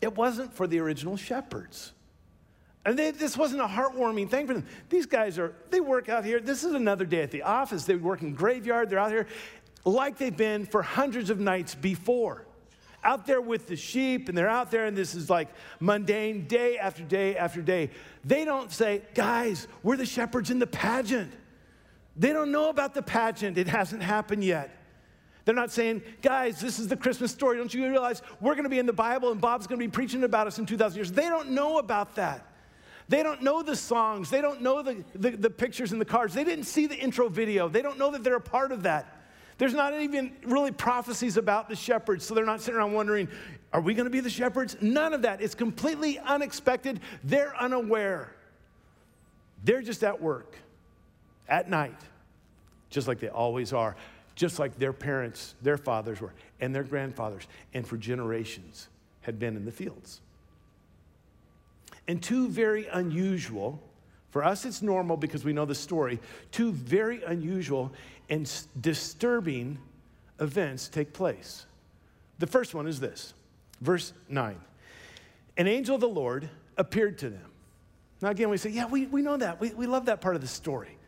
it 0.00 0.14
wasn't 0.16 0.52
for 0.52 0.68
the 0.68 0.78
original 0.78 1.16
shepherds. 1.16 1.92
And 2.84 2.98
they, 2.98 3.10
this 3.10 3.36
wasn't 3.36 3.60
a 3.60 3.66
heartwarming 3.66 4.30
thing 4.30 4.46
for 4.46 4.54
them. 4.54 4.66
These 4.88 5.06
guys 5.06 5.38
are, 5.38 5.54
they 5.70 5.80
work 5.80 6.08
out 6.08 6.24
here. 6.24 6.40
This 6.40 6.64
is 6.64 6.72
another 6.72 7.04
day 7.04 7.22
at 7.22 7.30
the 7.30 7.42
office. 7.42 7.84
They 7.84 7.94
work 7.94 8.22
in 8.22 8.34
graveyard. 8.34 8.88
They're 8.88 8.98
out 8.98 9.10
here 9.10 9.26
like 9.84 10.18
they've 10.18 10.36
been 10.36 10.66
for 10.66 10.82
hundreds 10.82 11.30
of 11.30 11.40
nights 11.40 11.74
before. 11.74 12.46
Out 13.02 13.26
there 13.26 13.40
with 13.40 13.66
the 13.66 13.76
sheep, 13.76 14.28
and 14.28 14.36
they're 14.36 14.48
out 14.48 14.70
there, 14.70 14.84
and 14.84 14.96
this 14.96 15.14
is 15.14 15.30
like 15.30 15.48
mundane 15.78 16.46
day 16.46 16.76
after 16.76 17.02
day 17.02 17.34
after 17.36 17.62
day. 17.62 17.90
They 18.24 18.44
don't 18.44 18.70
say, 18.70 19.02
guys, 19.14 19.66
we're 19.82 19.96
the 19.96 20.04
shepherds 20.04 20.50
in 20.50 20.58
the 20.58 20.66
pageant. 20.66 21.32
They 22.16 22.34
don't 22.34 22.52
know 22.52 22.68
about 22.68 22.92
the 22.92 23.00
pageant, 23.00 23.56
it 23.56 23.68
hasn't 23.68 24.02
happened 24.02 24.44
yet. 24.44 24.76
They're 25.46 25.54
not 25.54 25.72
saying, 25.72 26.02
guys, 26.20 26.60
this 26.60 26.78
is 26.78 26.88
the 26.88 26.96
Christmas 26.96 27.32
story. 27.32 27.56
Don't 27.56 27.72
you 27.72 27.88
realize 27.88 28.20
we're 28.40 28.52
going 28.52 28.64
to 28.64 28.70
be 28.70 28.78
in 28.78 28.84
the 28.84 28.92
Bible 28.92 29.32
and 29.32 29.40
Bob's 29.40 29.66
going 29.66 29.80
to 29.80 29.84
be 29.84 29.90
preaching 29.90 30.22
about 30.22 30.46
us 30.46 30.58
in 30.58 30.66
2,000 30.66 30.96
years? 30.96 31.10
They 31.10 31.28
don't 31.30 31.50
know 31.52 31.78
about 31.78 32.16
that. 32.16 32.49
They 33.10 33.24
don't 33.24 33.42
know 33.42 33.64
the 33.64 33.74
songs. 33.74 34.30
They 34.30 34.40
don't 34.40 34.62
know 34.62 34.82
the, 34.82 35.02
the, 35.16 35.30
the, 35.30 35.50
pictures 35.50 35.90
and 35.90 36.00
the 36.00 36.04
cards. 36.04 36.32
They 36.32 36.44
didn't 36.44 36.66
see 36.66 36.86
the 36.86 36.94
intro 36.94 37.28
video. 37.28 37.68
They 37.68 37.82
don't 37.82 37.98
know 37.98 38.12
that 38.12 38.22
they're 38.22 38.36
a 38.36 38.40
part 38.40 38.70
of 38.70 38.84
that. 38.84 39.20
There's 39.58 39.74
not 39.74 40.00
even 40.00 40.30
really 40.44 40.70
prophecies 40.70 41.36
about 41.36 41.68
the 41.68 41.74
shepherds, 41.74 42.24
so 42.24 42.34
they're 42.34 42.46
not 42.46 42.60
sitting 42.60 42.78
around 42.78 42.92
wondering, 42.92 43.28
are 43.72 43.80
we 43.80 43.94
going 43.94 44.04
to 44.04 44.12
be 44.12 44.20
the 44.20 44.30
shepherds? 44.30 44.76
None 44.80 45.12
of 45.12 45.22
that. 45.22 45.42
It's 45.42 45.56
completely 45.56 46.20
unexpected. 46.20 47.00
They're 47.24 47.52
unaware. 47.60 48.32
They're 49.64 49.82
just 49.82 50.04
at 50.04 50.22
work 50.22 50.54
at 51.48 51.68
night, 51.68 52.00
just 52.90 53.08
like 53.08 53.18
they 53.18 53.28
always 53.28 53.72
are, 53.72 53.96
just 54.36 54.60
like 54.60 54.78
their 54.78 54.92
parents, 54.92 55.56
their 55.62 55.78
fathers 55.78 56.20
were, 56.20 56.32
and 56.60 56.72
their 56.72 56.84
grandfathers, 56.84 57.48
and 57.74 57.84
for 57.84 57.96
generations 57.96 58.86
had 59.22 59.40
been 59.40 59.56
in 59.56 59.64
the 59.64 59.72
fields 59.72 60.20
and 62.10 62.20
two 62.20 62.48
very 62.48 62.88
unusual, 62.88 63.80
for 64.30 64.42
us 64.42 64.64
it's 64.64 64.82
normal 64.82 65.16
because 65.16 65.44
we 65.44 65.52
know 65.52 65.64
the 65.64 65.76
story, 65.76 66.18
two 66.50 66.72
very 66.72 67.22
unusual 67.22 67.92
and 68.28 68.52
disturbing 68.80 69.78
events 70.40 70.88
take 70.88 71.12
place. 71.12 71.66
The 72.40 72.48
first 72.48 72.74
one 72.74 72.88
is 72.88 72.98
this 72.98 73.32
verse 73.80 74.12
9 74.28 74.56
An 75.56 75.68
angel 75.68 75.94
of 75.94 76.00
the 76.00 76.08
Lord 76.08 76.50
appeared 76.76 77.16
to 77.18 77.30
them. 77.30 77.48
Now, 78.20 78.30
again, 78.30 78.50
we 78.50 78.56
say, 78.56 78.70
yeah, 78.70 78.86
we, 78.86 79.06
we 79.06 79.22
know 79.22 79.36
that. 79.36 79.60
We, 79.60 79.70
we 79.70 79.86
love 79.86 80.06
that 80.06 80.20
part 80.20 80.34
of 80.34 80.40
the 80.40 80.48
story. 80.48 80.98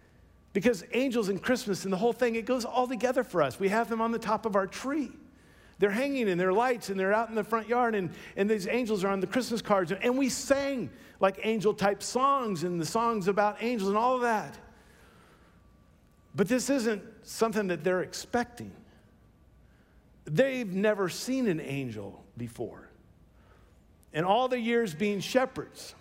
Because 0.53 0.85
angels 0.93 1.29
and 1.29 1.43
Christmas 1.43 1.83
and 1.83 1.93
the 1.93 1.97
whole 1.97 2.13
thing, 2.13 2.37
it 2.37 2.47
goes 2.47 2.65
all 2.65 2.87
together 2.87 3.25
for 3.25 3.43
us. 3.43 3.59
We 3.59 3.71
have 3.71 3.89
them 3.89 4.01
on 4.01 4.13
the 4.13 4.21
top 4.21 4.47
of 4.47 4.55
our 4.55 4.69
tree. 4.69 5.11
They're 5.83 5.91
hanging 5.91 6.29
in 6.29 6.39
their 6.39 6.53
lights 6.53 6.91
and 6.91 7.01
they're 7.01 7.13
out 7.13 7.29
in 7.29 7.35
the 7.35 7.43
front 7.43 7.67
yard, 7.67 7.97
and, 7.97 8.11
and 8.37 8.49
these 8.49 8.69
angels 8.69 9.03
are 9.03 9.09
on 9.09 9.19
the 9.19 9.27
Christmas 9.27 9.61
cards. 9.61 9.91
And 9.91 10.17
we 10.17 10.29
sang 10.29 10.91
like 11.19 11.41
angel 11.43 11.75
type 11.75 12.05
songs 12.05 12.63
and 12.63 12.81
the 12.81 12.87
songs 12.87 13.27
about 13.27 13.61
angels 13.61 13.89
and 13.89 13.99
all 13.99 14.15
of 14.15 14.23
that. 14.23 14.57
But 16.37 16.47
this 16.47 16.71
isn't 16.71 17.03
something 17.25 17.67
that 17.67 17.83
they're 17.83 18.03
expecting. 18.03 18.71
They've 20.25 20.73
never 20.73 21.09
seen 21.09 21.49
an 21.49 21.59
angel 21.59 22.23
before. 22.37 22.89
In 24.13 24.23
all 24.23 24.47
the 24.47 24.61
years 24.61 24.95
being 24.95 25.19
shepherds, 25.19 25.97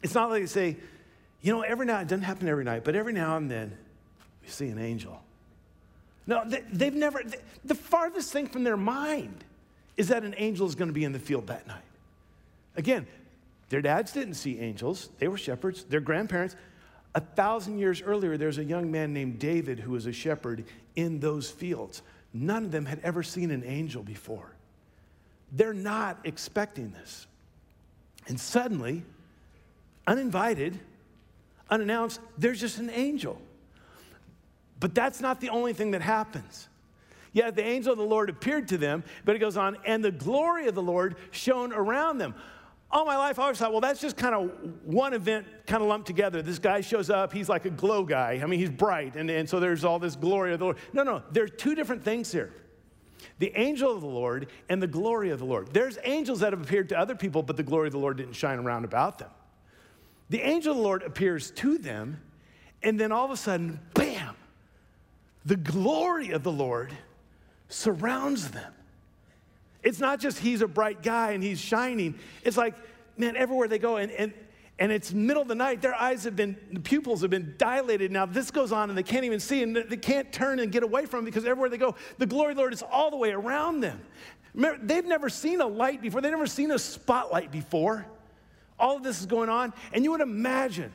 it's 0.00 0.14
not 0.14 0.30
like 0.30 0.42
they 0.42 0.46
say, 0.46 0.76
you 1.42 1.52
know, 1.52 1.62
every 1.62 1.86
now, 1.86 1.98
it 1.98 2.06
doesn't 2.06 2.22
happen 2.22 2.46
every 2.46 2.62
night, 2.62 2.84
but 2.84 2.94
every 2.94 3.12
now 3.12 3.36
and 3.36 3.50
then 3.50 3.76
we 4.42 4.48
see 4.48 4.68
an 4.68 4.78
angel. 4.78 5.20
No, 6.28 6.44
they, 6.46 6.84
have 6.84 6.94
never, 6.94 7.22
the 7.64 7.74
farthest 7.74 8.30
thing 8.32 8.46
from 8.46 8.62
their 8.62 8.76
mind 8.76 9.44
is 9.96 10.08
that 10.08 10.24
an 10.24 10.34
angel 10.36 10.66
is 10.66 10.74
going 10.74 10.88
to 10.88 10.94
be 10.94 11.04
in 11.04 11.12
the 11.12 11.18
field 11.18 11.46
that 11.46 11.66
night. 11.66 11.80
Again, 12.76 13.06
their 13.70 13.80
dads 13.80 14.12
didn't 14.12 14.34
see 14.34 14.60
angels, 14.60 15.08
they 15.18 15.26
were 15.26 15.38
shepherds. 15.38 15.84
Their 15.84 16.00
grandparents, 16.00 16.54
a 17.14 17.20
thousand 17.20 17.78
years 17.78 18.02
earlier, 18.02 18.36
there's 18.36 18.58
a 18.58 18.64
young 18.64 18.90
man 18.90 19.14
named 19.14 19.38
David 19.38 19.80
who 19.80 19.92
was 19.92 20.04
a 20.04 20.12
shepherd 20.12 20.66
in 20.96 21.18
those 21.18 21.50
fields. 21.50 22.02
None 22.34 22.66
of 22.66 22.72
them 22.72 22.84
had 22.84 23.00
ever 23.02 23.22
seen 23.22 23.50
an 23.50 23.64
angel 23.64 24.02
before. 24.02 24.52
They're 25.52 25.72
not 25.72 26.18
expecting 26.24 26.92
this. 26.92 27.26
And 28.26 28.38
suddenly, 28.38 29.02
uninvited, 30.06 30.78
unannounced, 31.70 32.20
there's 32.36 32.60
just 32.60 32.76
an 32.78 32.90
angel. 32.90 33.40
But 34.80 34.94
that's 34.94 35.20
not 35.20 35.40
the 35.40 35.50
only 35.50 35.72
thing 35.72 35.92
that 35.92 36.02
happens. 36.02 36.68
Yeah, 37.32 37.50
the 37.50 37.64
angel 37.64 37.92
of 37.92 37.98
the 37.98 38.04
Lord 38.04 38.30
appeared 38.30 38.68
to 38.68 38.78
them, 38.78 39.04
but 39.24 39.36
it 39.36 39.38
goes 39.38 39.56
on, 39.56 39.76
and 39.84 40.04
the 40.04 40.10
glory 40.10 40.66
of 40.66 40.74
the 40.74 40.82
Lord 40.82 41.16
shone 41.30 41.72
around 41.72 42.18
them. 42.18 42.34
All 42.90 43.04
my 43.04 43.16
life, 43.16 43.38
I 43.38 43.42
always 43.42 43.58
thought, 43.58 43.70
well, 43.70 43.82
that's 43.82 44.00
just 44.00 44.16
kind 44.16 44.34
of 44.34 44.50
one 44.82 45.12
event 45.12 45.46
kind 45.66 45.82
of 45.82 45.88
lumped 45.88 46.06
together. 46.06 46.40
This 46.40 46.58
guy 46.58 46.80
shows 46.80 47.10
up, 47.10 47.34
he's 47.34 47.48
like 47.48 47.66
a 47.66 47.70
glow 47.70 48.02
guy. 48.02 48.40
I 48.42 48.46
mean, 48.46 48.58
he's 48.58 48.70
bright, 48.70 49.14
and, 49.14 49.28
and 49.28 49.48
so 49.48 49.60
there's 49.60 49.84
all 49.84 49.98
this 49.98 50.16
glory 50.16 50.54
of 50.54 50.58
the 50.58 50.64
Lord. 50.64 50.78
No, 50.94 51.02
no, 51.02 51.22
there 51.30 51.44
are 51.44 51.48
two 51.48 51.74
different 51.74 52.02
things 52.02 52.32
here 52.32 52.52
the 53.40 53.52
angel 53.56 53.92
of 53.92 54.00
the 54.00 54.06
Lord 54.06 54.48
and 54.68 54.82
the 54.82 54.86
glory 54.86 55.30
of 55.30 55.38
the 55.38 55.44
Lord. 55.44 55.72
There's 55.72 55.98
angels 56.04 56.40
that 56.40 56.52
have 56.52 56.62
appeared 56.62 56.88
to 56.90 56.98
other 56.98 57.14
people, 57.14 57.42
but 57.42 57.56
the 57.56 57.62
glory 57.62 57.88
of 57.88 57.92
the 57.92 57.98
Lord 57.98 58.16
didn't 58.16 58.34
shine 58.34 58.58
around 58.58 58.84
about 58.84 59.18
them. 59.18 59.30
The 60.30 60.40
angel 60.40 60.72
of 60.72 60.78
the 60.78 60.82
Lord 60.82 61.02
appears 61.02 61.50
to 61.52 61.78
them, 61.78 62.20
and 62.82 62.98
then 62.98 63.12
all 63.12 63.24
of 63.24 63.30
a 63.30 63.36
sudden, 63.36 63.80
bam, 63.94 64.36
the 65.48 65.56
glory 65.56 66.32
of 66.32 66.42
the 66.42 66.52
Lord 66.52 66.92
surrounds 67.70 68.50
them. 68.50 68.70
It's 69.82 69.98
not 69.98 70.20
just 70.20 70.38
he's 70.38 70.60
a 70.60 70.68
bright 70.68 71.02
guy 71.02 71.32
and 71.32 71.42
he's 71.42 71.58
shining. 71.58 72.18
It's 72.44 72.58
like, 72.58 72.74
man, 73.16 73.34
everywhere 73.34 73.66
they 73.66 73.78
go, 73.78 73.96
and, 73.96 74.12
and, 74.12 74.34
and 74.78 74.92
it's 74.92 75.10
middle 75.10 75.40
of 75.40 75.48
the 75.48 75.54
night. 75.54 75.80
Their 75.80 75.94
eyes 75.94 76.24
have 76.24 76.36
been, 76.36 76.54
the 76.70 76.80
pupils 76.80 77.22
have 77.22 77.30
been 77.30 77.54
dilated. 77.56 78.12
Now 78.12 78.26
this 78.26 78.50
goes 78.50 78.72
on 78.72 78.90
and 78.90 78.98
they 78.98 79.02
can't 79.02 79.24
even 79.24 79.40
see 79.40 79.62
and 79.62 79.74
they 79.74 79.96
can't 79.96 80.30
turn 80.30 80.58
and 80.60 80.70
get 80.70 80.82
away 80.82 81.06
from 81.06 81.24
because 81.24 81.46
everywhere 81.46 81.70
they 81.70 81.78
go, 81.78 81.94
the 82.18 82.26
glory 82.26 82.50
of 82.50 82.56
the 82.56 82.60
Lord 82.60 82.74
is 82.74 82.82
all 82.82 83.10
the 83.10 83.16
way 83.16 83.30
around 83.30 83.80
them. 83.80 84.02
Remember, 84.52 84.84
they've 84.84 85.06
never 85.06 85.30
seen 85.30 85.62
a 85.62 85.66
light 85.66 86.02
before. 86.02 86.20
They've 86.20 86.30
never 86.30 86.46
seen 86.46 86.72
a 86.72 86.78
spotlight 86.78 87.50
before. 87.50 88.06
All 88.78 88.98
of 88.98 89.02
this 89.02 89.18
is 89.18 89.24
going 89.24 89.48
on. 89.48 89.72
And 89.94 90.04
you 90.04 90.10
would 90.10 90.20
imagine 90.20 90.92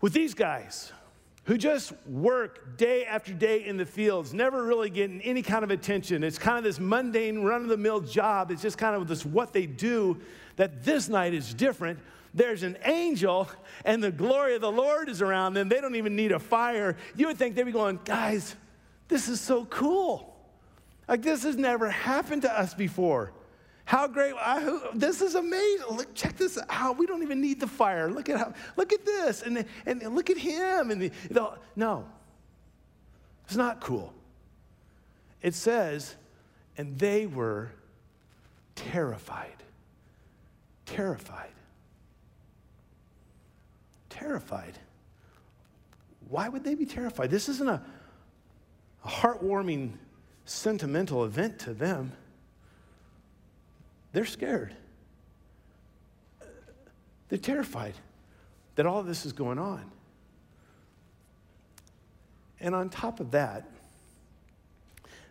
with 0.00 0.12
these 0.12 0.34
guys 0.34 0.90
who 1.44 1.58
just 1.58 1.92
work 2.06 2.76
day 2.76 3.04
after 3.04 3.32
day 3.32 3.64
in 3.64 3.76
the 3.76 3.86
fields, 3.86 4.32
never 4.32 4.62
really 4.62 4.90
getting 4.90 5.20
any 5.22 5.42
kind 5.42 5.62
of 5.62 5.70
attention. 5.70 6.24
It's 6.24 6.38
kind 6.38 6.58
of 6.58 6.64
this 6.64 6.80
mundane, 6.80 7.42
run 7.42 7.62
of 7.62 7.68
the 7.68 7.76
mill 7.76 8.00
job. 8.00 8.50
It's 8.50 8.62
just 8.62 8.78
kind 8.78 8.96
of 8.96 9.06
this 9.08 9.24
what 9.24 9.52
they 9.52 9.66
do, 9.66 10.20
that 10.56 10.84
this 10.84 11.08
night 11.08 11.34
is 11.34 11.52
different 11.52 11.98
there's 12.34 12.64
an 12.64 12.76
angel 12.84 13.48
and 13.84 14.02
the 14.02 14.10
glory 14.10 14.56
of 14.56 14.60
the 14.60 14.70
Lord 14.70 15.08
is 15.08 15.22
around 15.22 15.54
them. 15.54 15.68
They 15.68 15.80
don't 15.80 15.94
even 15.94 16.16
need 16.16 16.32
a 16.32 16.40
fire. 16.40 16.96
You 17.16 17.28
would 17.28 17.38
think 17.38 17.54
they'd 17.54 17.62
be 17.62 17.72
going, 17.72 18.00
guys, 18.04 18.56
this 19.06 19.28
is 19.28 19.40
so 19.40 19.64
cool. 19.66 20.34
Like, 21.06 21.22
this 21.22 21.44
has 21.44 21.56
never 21.56 21.88
happened 21.88 22.42
to 22.42 22.58
us 22.58 22.74
before. 22.74 23.32
How 23.84 24.06
great, 24.06 24.34
I, 24.38 24.80
this 24.94 25.20
is 25.20 25.34
amazing. 25.34 25.86
Look, 25.90 26.14
check 26.14 26.36
this 26.36 26.58
out. 26.70 26.98
We 26.98 27.06
don't 27.06 27.22
even 27.22 27.40
need 27.40 27.60
the 27.60 27.66
fire. 27.66 28.10
Look 28.10 28.28
at 28.28 28.38
how, 28.38 28.54
look 28.76 28.92
at 28.92 29.04
this, 29.04 29.42
and, 29.42 29.64
and, 29.84 30.02
and 30.02 30.14
look 30.14 30.30
at 30.30 30.38
him. 30.38 30.90
And 30.90 31.02
the, 31.02 31.12
the, 31.30 31.52
no, 31.76 32.06
it's 33.44 33.56
not 33.56 33.80
cool. 33.80 34.12
It 35.42 35.54
says, 35.54 36.14
and 36.78 36.98
they 36.98 37.26
were 37.26 37.70
terrified. 38.74 39.62
Terrified 40.86 41.50
terrified. 44.14 44.78
Why 46.28 46.48
would 46.48 46.64
they 46.64 46.74
be 46.74 46.86
terrified? 46.86 47.30
This 47.30 47.48
isn't 47.48 47.68
a, 47.68 47.82
a 49.04 49.08
heartwarming, 49.08 49.92
sentimental 50.44 51.24
event 51.24 51.58
to 51.60 51.74
them. 51.74 52.12
They're 54.14 54.24
scared. 54.24 54.72
They're 57.28 57.38
terrified 57.38 57.94
that 58.76 58.86
all 58.86 59.02
this 59.02 59.26
is 59.26 59.32
going 59.32 59.58
on. 59.58 59.90
And 62.60 62.76
on 62.76 62.90
top 62.90 63.18
of 63.18 63.32
that, 63.32 63.68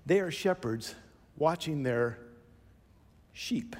they 0.05 0.19
are 0.19 0.29
shepherds 0.31 0.95
watching 1.37 1.83
their 1.83 2.19
sheep. 3.31 3.77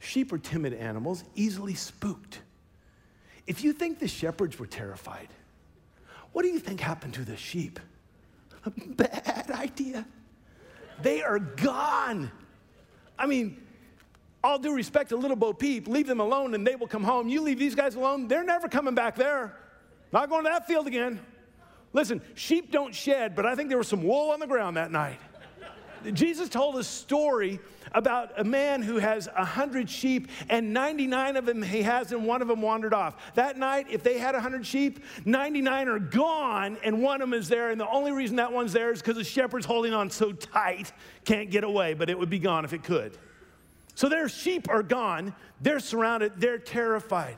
Sheep 0.00 0.32
are 0.32 0.38
timid 0.38 0.72
animals, 0.72 1.22
easily 1.34 1.74
spooked. 1.74 2.40
If 3.46 3.62
you 3.62 3.74
think 3.74 3.98
the 3.98 4.08
shepherds 4.08 4.58
were 4.58 4.66
terrified, 4.66 5.28
what 6.32 6.42
do 6.42 6.48
you 6.48 6.58
think 6.58 6.80
happened 6.80 7.12
to 7.14 7.26
the 7.26 7.36
sheep? 7.36 7.78
A 8.64 8.70
bad 8.86 9.50
idea. 9.50 10.06
They 11.02 11.22
are 11.22 11.38
gone. 11.38 12.30
I 13.18 13.26
mean, 13.26 13.61
all 14.44 14.58
due 14.58 14.74
respect 14.74 15.10
to 15.10 15.16
little 15.16 15.36
Bo 15.36 15.52
Peep, 15.52 15.86
leave 15.86 16.06
them 16.06 16.20
alone 16.20 16.54
and 16.54 16.66
they 16.66 16.74
will 16.74 16.88
come 16.88 17.04
home. 17.04 17.28
You 17.28 17.40
leave 17.40 17.58
these 17.58 17.74
guys 17.74 17.94
alone, 17.94 18.28
they're 18.28 18.44
never 18.44 18.68
coming 18.68 18.94
back 18.94 19.16
there. 19.16 19.56
Not 20.12 20.28
going 20.28 20.44
to 20.44 20.50
that 20.50 20.66
field 20.66 20.86
again. 20.86 21.20
Listen, 21.92 22.22
sheep 22.34 22.72
don't 22.72 22.94
shed, 22.94 23.34
but 23.34 23.46
I 23.46 23.54
think 23.54 23.68
there 23.68 23.78
was 23.78 23.88
some 23.88 24.02
wool 24.02 24.30
on 24.30 24.40
the 24.40 24.46
ground 24.46 24.76
that 24.76 24.90
night. 24.90 25.18
Jesus 26.10 26.48
told 26.48 26.76
a 26.76 26.84
story 26.84 27.60
about 27.92 28.32
a 28.40 28.44
man 28.44 28.82
who 28.82 28.96
has 28.96 29.28
100 29.36 29.88
sheep 29.88 30.28
and 30.48 30.72
99 30.72 31.36
of 31.36 31.46
them 31.46 31.62
he 31.62 31.82
has 31.82 32.10
and 32.10 32.26
one 32.26 32.42
of 32.42 32.48
them 32.48 32.60
wandered 32.60 32.92
off. 32.92 33.34
That 33.34 33.56
night, 33.56 33.86
if 33.90 34.02
they 34.02 34.18
had 34.18 34.34
100 34.34 34.66
sheep, 34.66 35.04
99 35.24 35.88
are 35.88 35.98
gone 36.00 36.76
and 36.82 37.02
one 37.02 37.22
of 37.22 37.30
them 37.30 37.38
is 37.38 37.48
there. 37.48 37.70
And 37.70 37.80
the 37.80 37.88
only 37.88 38.10
reason 38.10 38.36
that 38.36 38.52
one's 38.52 38.72
there 38.72 38.90
is 38.90 39.00
because 39.00 39.16
the 39.16 39.24
shepherd's 39.24 39.66
holding 39.66 39.92
on 39.92 40.10
so 40.10 40.32
tight, 40.32 40.92
can't 41.24 41.50
get 41.50 41.62
away, 41.62 41.94
but 41.94 42.10
it 42.10 42.18
would 42.18 42.30
be 42.30 42.40
gone 42.40 42.64
if 42.64 42.72
it 42.72 42.82
could. 42.82 43.16
So 43.94 44.08
their 44.08 44.28
sheep 44.28 44.68
are 44.68 44.82
gone. 44.82 45.34
They're 45.60 45.80
surrounded. 45.80 46.32
They're 46.36 46.58
terrified. 46.58 47.36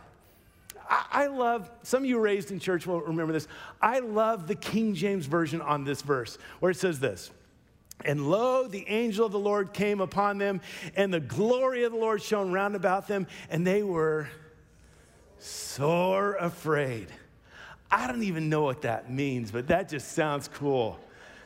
I, 0.89 1.27
love, 1.27 1.71
some 1.83 2.03
of 2.03 2.09
you 2.09 2.19
raised 2.19 2.51
in 2.51 2.61
church 2.61 2.87
will 2.87 3.01
remember 3.01 3.33
this. 3.33 3.49
I 3.81 4.01
love 4.01 4.47
the 4.47 4.55
King 4.55 4.95
James 4.95 5.27
Version 5.27 5.61
on 5.61 5.85
this 5.85 6.03
verse 6.03 6.37
where 6.61 6.71
it 6.71 6.77
says 6.77 7.01
this. 7.01 7.31
And 8.05 8.29
lo, 8.29 8.67
the 8.67 8.87
angel 8.89 9.25
of 9.25 9.33
the 9.33 9.39
Lord 9.39 9.73
came 9.73 10.01
upon 10.01 10.39
them, 10.39 10.61
and 10.95 11.15
the 11.15 11.21
glory 11.21 11.85
of 11.85 11.93
the 11.93 11.99
Lord 11.99 12.21
shone 12.21 12.53
round 12.53 12.77
about 12.77 13.09
them, 13.09 13.27
and 13.49 13.67
they 13.67 13.83
were 13.83 14.29
sore 15.39 16.35
afraid. 16.35 17.09
I 17.91 18.07
don't 18.09 18.25
even 18.25 18.49
know 18.49 18.63
what 18.63 18.83
that 18.83 19.11
means, 19.11 19.51
but 19.51 19.69
that 19.69 19.89
just 19.89 20.13
sounds 20.13 20.49
cool. 20.49 20.99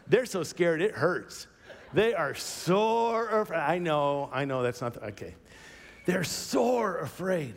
They're 0.09 0.27
so 0.27 0.43
scared 0.43 0.81
it 0.81 0.93
hurts. 0.95 1.47
They 1.93 2.15
are 2.15 2.35
sore 2.35 3.29
afraid. 3.29 3.59
I 3.59 3.79
know, 3.79 4.29
I 4.33 4.45
know 4.45 4.63
that's 4.63 4.81
not 4.81 4.95
the, 4.95 5.05
okay. 5.07 5.35
They're 6.07 6.25
sore 6.25 6.99
afraid. 6.99 7.55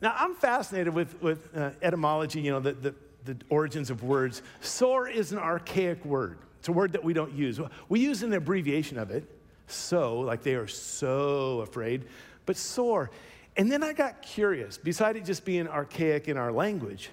Now, 0.00 0.14
I'm 0.16 0.34
fascinated 0.34 0.94
with, 0.94 1.20
with 1.20 1.56
uh, 1.56 1.70
etymology, 1.82 2.40
you 2.40 2.52
know, 2.52 2.60
the, 2.60 2.72
the, 2.72 2.94
the 3.24 3.36
origins 3.48 3.90
of 3.90 4.02
words. 4.02 4.42
Sore 4.60 5.08
is 5.08 5.32
an 5.32 5.38
archaic 5.38 6.04
word. 6.04 6.38
It's 6.60 6.68
a 6.68 6.72
word 6.72 6.92
that 6.92 7.02
we 7.02 7.12
don't 7.12 7.32
use. 7.32 7.60
We 7.88 8.00
use 8.00 8.22
an 8.22 8.32
abbreviation 8.32 8.98
of 8.98 9.10
it, 9.10 9.24
so, 9.66 10.20
like 10.20 10.42
they 10.42 10.54
are 10.54 10.68
so 10.68 11.60
afraid, 11.60 12.04
but 12.46 12.56
sore. 12.56 13.10
And 13.56 13.70
then 13.70 13.82
I 13.82 13.92
got 13.92 14.22
curious, 14.22 14.78
besides 14.78 15.18
it 15.18 15.24
just 15.24 15.44
being 15.44 15.66
archaic 15.68 16.28
in 16.28 16.36
our 16.36 16.52
language, 16.52 17.10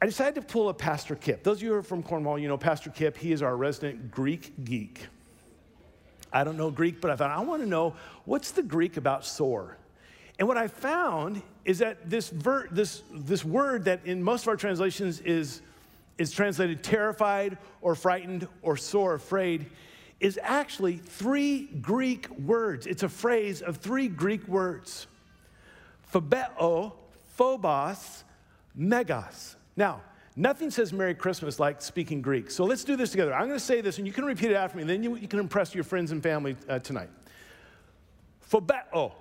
I 0.00 0.06
decided 0.06 0.34
to 0.34 0.42
pull 0.42 0.68
a 0.68 0.74
Pastor 0.74 1.14
Kip. 1.14 1.42
Those 1.42 1.58
of 1.58 1.62
you 1.62 1.70
who 1.70 1.76
are 1.76 1.82
from 1.82 2.02
Cornwall, 2.02 2.38
you 2.38 2.48
know 2.48 2.58
Pastor 2.58 2.90
Kip. 2.90 3.16
He 3.16 3.32
is 3.32 3.42
our 3.42 3.56
resident 3.56 4.10
Greek 4.10 4.64
geek. 4.64 5.06
I 6.32 6.44
don't 6.44 6.56
know 6.56 6.70
Greek, 6.70 7.00
but 7.00 7.10
I 7.10 7.16
thought, 7.16 7.30
I 7.30 7.40
want 7.40 7.62
to 7.62 7.68
know 7.68 7.94
what's 8.24 8.50
the 8.50 8.62
Greek 8.62 8.98
about 8.98 9.24
sore? 9.24 9.78
And 10.38 10.46
what 10.46 10.58
I 10.58 10.68
found 10.68 11.40
is 11.64 11.78
that 11.78 12.10
this, 12.10 12.28
ver- 12.28 12.68
this, 12.70 13.02
this 13.14 13.42
word 13.42 13.86
that 13.86 14.04
in 14.04 14.22
most 14.22 14.42
of 14.42 14.48
our 14.48 14.56
translations 14.56 15.20
is 15.20 15.62
is 16.18 16.32
translated 16.32 16.82
terrified 16.82 17.58
or 17.82 17.94
frightened 17.94 18.48
or 18.62 18.76
sore 18.76 19.14
afraid 19.14 19.66
is 20.18 20.38
actually 20.42 20.96
three 20.96 21.66
Greek 21.82 22.30
words. 22.38 22.86
It's 22.86 23.02
a 23.02 23.08
phrase 23.08 23.60
of 23.60 23.76
three 23.76 24.08
Greek 24.08 24.46
words 24.48 25.06
phobeo, 26.12 26.92
phobos, 27.34 28.24
megas. 28.74 29.56
Now, 29.76 30.00
nothing 30.34 30.70
says 30.70 30.92
Merry 30.92 31.14
Christmas 31.14 31.60
like 31.60 31.82
speaking 31.82 32.22
Greek. 32.22 32.50
So 32.50 32.64
let's 32.64 32.84
do 32.84 32.96
this 32.96 33.10
together. 33.10 33.34
I'm 33.34 33.46
going 33.46 33.58
to 33.58 33.64
say 33.64 33.80
this 33.80 33.98
and 33.98 34.06
you 34.06 34.12
can 34.12 34.24
repeat 34.24 34.50
it 34.50 34.54
after 34.54 34.76
me, 34.76 34.82
and 34.82 34.90
then 34.90 35.02
you, 35.02 35.16
you 35.16 35.28
can 35.28 35.38
impress 35.38 35.74
your 35.74 35.84
friends 35.84 36.12
and 36.12 36.22
family 36.22 36.56
uh, 36.68 36.78
tonight. 36.78 37.10
Phobeo. 38.50 39.12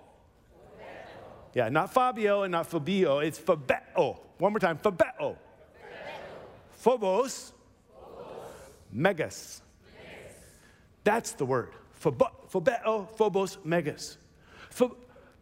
Yeah, 1.54 1.70
not 1.70 1.94
Fabio 1.94 2.44
and 2.44 2.52
not 2.52 2.68
Fabio, 2.68 3.20
it's 3.20 3.40
phobeo. 3.40 4.20
One 4.40 4.52
more 4.52 4.60
time, 4.60 4.78
phobeo. 4.78 5.38
Phobos, 6.72 7.54
megas. 8.92 9.62
That's 11.06 11.32
the 11.32 11.46
word. 11.46 11.72
Phobeo, 12.02 13.08
phobos, 13.16 13.58
megas. 13.64 14.18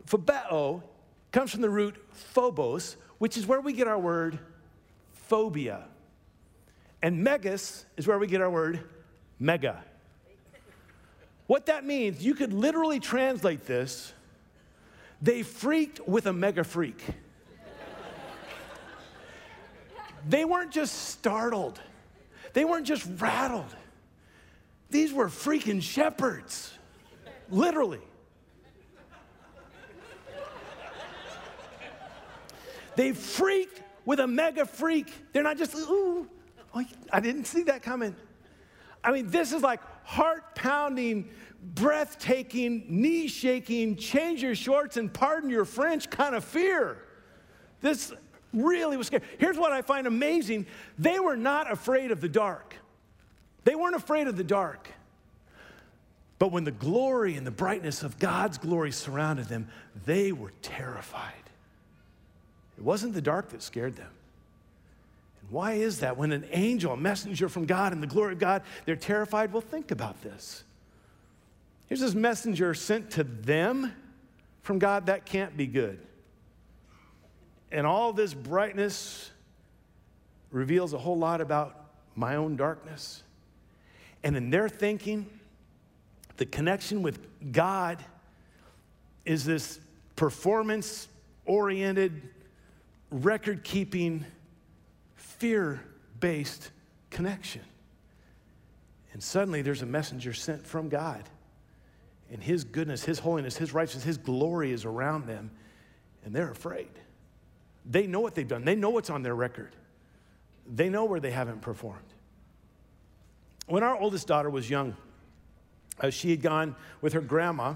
Phobeo 0.05 0.83
comes 1.31 1.51
from 1.51 1.61
the 1.61 1.69
root 1.69 1.95
phobos, 2.11 2.95
which 3.17 3.35
is 3.35 3.47
where 3.47 3.59
we 3.59 3.73
get 3.73 3.87
our 3.87 3.97
word 3.97 4.37
phobia. 5.23 5.85
And 7.01 7.23
megas 7.23 7.85
is 7.97 8.07
where 8.07 8.17
we 8.17 8.27
get 8.27 8.41
our 8.41 8.49
word 8.49 8.79
mega. 9.39 9.83
What 11.47 11.65
that 11.65 11.85
means, 11.85 12.23
you 12.23 12.33
could 12.33 12.53
literally 12.53 12.99
translate 12.99 13.65
this 13.65 14.13
they 15.21 15.41
freaked 15.41 16.05
with 16.05 16.25
a 16.25 16.33
mega 16.33 16.65
freak. 16.65 17.01
They 20.27 20.43
weren't 20.43 20.71
just 20.71 21.09
startled, 21.09 21.79
they 22.53 22.65
weren't 22.65 22.85
just 22.85 23.07
rattled. 23.19 23.75
These 24.89 25.11
were 25.11 25.27
freaking 25.27 25.81
shepherds, 25.81 26.71
literally. 27.49 28.01
They 32.95 33.11
freaked 33.11 33.81
with 34.05 34.19
a 34.19 34.27
mega 34.27 34.65
freak. 34.65 35.11
They're 35.31 35.43
not 35.43 35.57
just, 35.57 35.75
ooh, 35.75 36.27
oh, 36.73 36.83
I 37.11 37.19
didn't 37.19 37.45
see 37.45 37.63
that 37.63 37.81
coming. 37.81 38.15
I 39.03 39.11
mean, 39.11 39.29
this 39.29 39.51
is 39.51 39.61
like 39.61 39.81
heart 40.03 40.55
pounding, 40.55 41.29
breathtaking, 41.61 42.85
knee 42.87 43.27
shaking, 43.27 43.95
change 43.95 44.41
your 44.41 44.55
shorts 44.55 44.97
and 44.97 45.13
pardon 45.13 45.49
your 45.49 45.65
French 45.65 46.09
kind 46.09 46.35
of 46.35 46.43
fear. 46.43 46.97
This 47.81 48.13
really 48.53 48.97
was 48.97 49.07
scary. 49.07 49.23
Here's 49.39 49.57
what 49.57 49.71
I 49.71 49.81
find 49.81 50.07
amazing 50.07 50.67
they 50.97 51.19
were 51.19 51.37
not 51.37 51.71
afraid 51.71 52.11
of 52.11 52.21
the 52.21 52.29
dark. 52.29 52.75
They 53.63 53.75
weren't 53.75 53.95
afraid 53.95 54.27
of 54.27 54.37
the 54.37 54.43
dark. 54.43 54.89
But 56.39 56.51
when 56.51 56.65
the 56.65 56.71
glory 56.71 57.35
and 57.37 57.47
the 57.47 57.51
brightness 57.51 58.03
of 58.03 58.19
God's 58.19 58.57
glory 58.57 58.91
surrounded 58.91 59.47
them, 59.47 59.69
they 60.05 60.31
were 60.33 60.51
terrified. 60.61 61.42
It 62.77 62.83
wasn't 62.83 63.13
the 63.13 63.21
dark 63.21 63.49
that 63.49 63.61
scared 63.61 63.95
them. 63.95 64.09
And 65.41 65.51
why 65.51 65.73
is 65.73 65.99
that? 65.99 66.17
When 66.17 66.31
an 66.31 66.45
angel, 66.51 66.93
a 66.93 66.97
messenger 66.97 67.49
from 67.49 67.65
God 67.65 67.93
in 67.93 68.01
the 68.01 68.07
glory 68.07 68.33
of 68.33 68.39
God, 68.39 68.63
they're 68.85 68.95
terrified? 68.95 69.53
Well, 69.53 69.61
think 69.61 69.91
about 69.91 70.21
this. 70.21 70.63
Here's 71.87 71.99
this 71.99 72.15
messenger 72.15 72.73
sent 72.73 73.11
to 73.11 73.23
them 73.23 73.93
from 74.63 74.79
God. 74.79 75.05
That 75.07 75.25
can't 75.25 75.55
be 75.55 75.67
good. 75.67 75.99
And 77.71 77.85
all 77.85 78.13
this 78.13 78.33
brightness 78.33 79.31
reveals 80.51 80.93
a 80.93 80.97
whole 80.97 81.17
lot 81.17 81.41
about 81.41 81.85
my 82.15 82.35
own 82.35 82.55
darkness. 82.55 83.23
And 84.23 84.37
in 84.37 84.49
their 84.49 84.69
thinking, 84.69 85.27
the 86.37 86.45
connection 86.45 87.01
with 87.01 87.19
God 87.51 88.03
is 89.25 89.43
this 89.43 89.79
performance 90.15 91.07
oriented, 91.45 92.21
record 93.13 93.63
keeping, 93.63 94.25
fear 95.15 95.81
based 96.19 96.71
connection. 97.09 97.61
And 99.13 99.21
suddenly 99.21 99.61
there's 99.61 99.83
a 99.83 99.85
messenger 99.85 100.33
sent 100.33 100.65
from 100.65 100.89
God. 100.89 101.23
And 102.31 102.41
His 102.41 102.63
goodness, 102.63 103.03
His 103.03 103.19
holiness, 103.19 103.55
His 103.55 103.73
righteousness, 103.73 104.03
His 104.03 104.17
glory 104.17 104.71
is 104.71 104.85
around 104.85 105.27
them. 105.27 105.51
And 106.25 106.35
they're 106.35 106.51
afraid. 106.51 106.89
They 107.85 108.07
know 108.07 108.19
what 108.19 108.33
they've 108.33 108.47
done, 108.47 108.65
they 108.65 108.75
know 108.75 108.89
what's 108.89 109.09
on 109.09 109.21
their 109.23 109.35
record, 109.35 109.75
they 110.67 110.89
know 110.89 111.05
where 111.05 111.19
they 111.19 111.31
haven't 111.31 111.61
performed. 111.61 111.99
When 113.67 113.83
our 113.83 113.97
oldest 113.97 114.27
daughter 114.27 114.49
was 114.49 114.69
young, 114.69 114.95
uh, 115.99 116.09
she 116.09 116.31
had 116.31 116.41
gone 116.41 116.75
with 117.01 117.13
her 117.13 117.21
grandma 117.21 117.75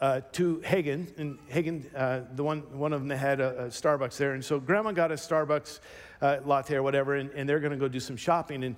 uh, 0.00 0.20
to 0.32 0.58
Haggen, 0.64 1.16
and 1.18 1.38
Haggen, 1.48 1.84
uh, 1.94 2.20
the 2.34 2.42
one, 2.42 2.60
one 2.76 2.92
of 2.92 3.06
them 3.06 3.16
had 3.16 3.40
a, 3.40 3.64
a, 3.64 3.66
Starbucks 3.66 4.16
there. 4.16 4.34
And 4.34 4.44
so 4.44 4.58
grandma 4.58 4.92
got 4.92 5.12
a 5.12 5.14
Starbucks 5.14 5.80
uh, 6.20 6.38
latte 6.44 6.74
or 6.74 6.82
whatever, 6.82 7.14
and, 7.14 7.30
and 7.30 7.48
they're 7.48 7.60
going 7.60 7.72
to 7.72 7.78
go 7.78 7.88
do 7.88 8.00
some 8.00 8.16
shopping. 8.16 8.64
And, 8.64 8.76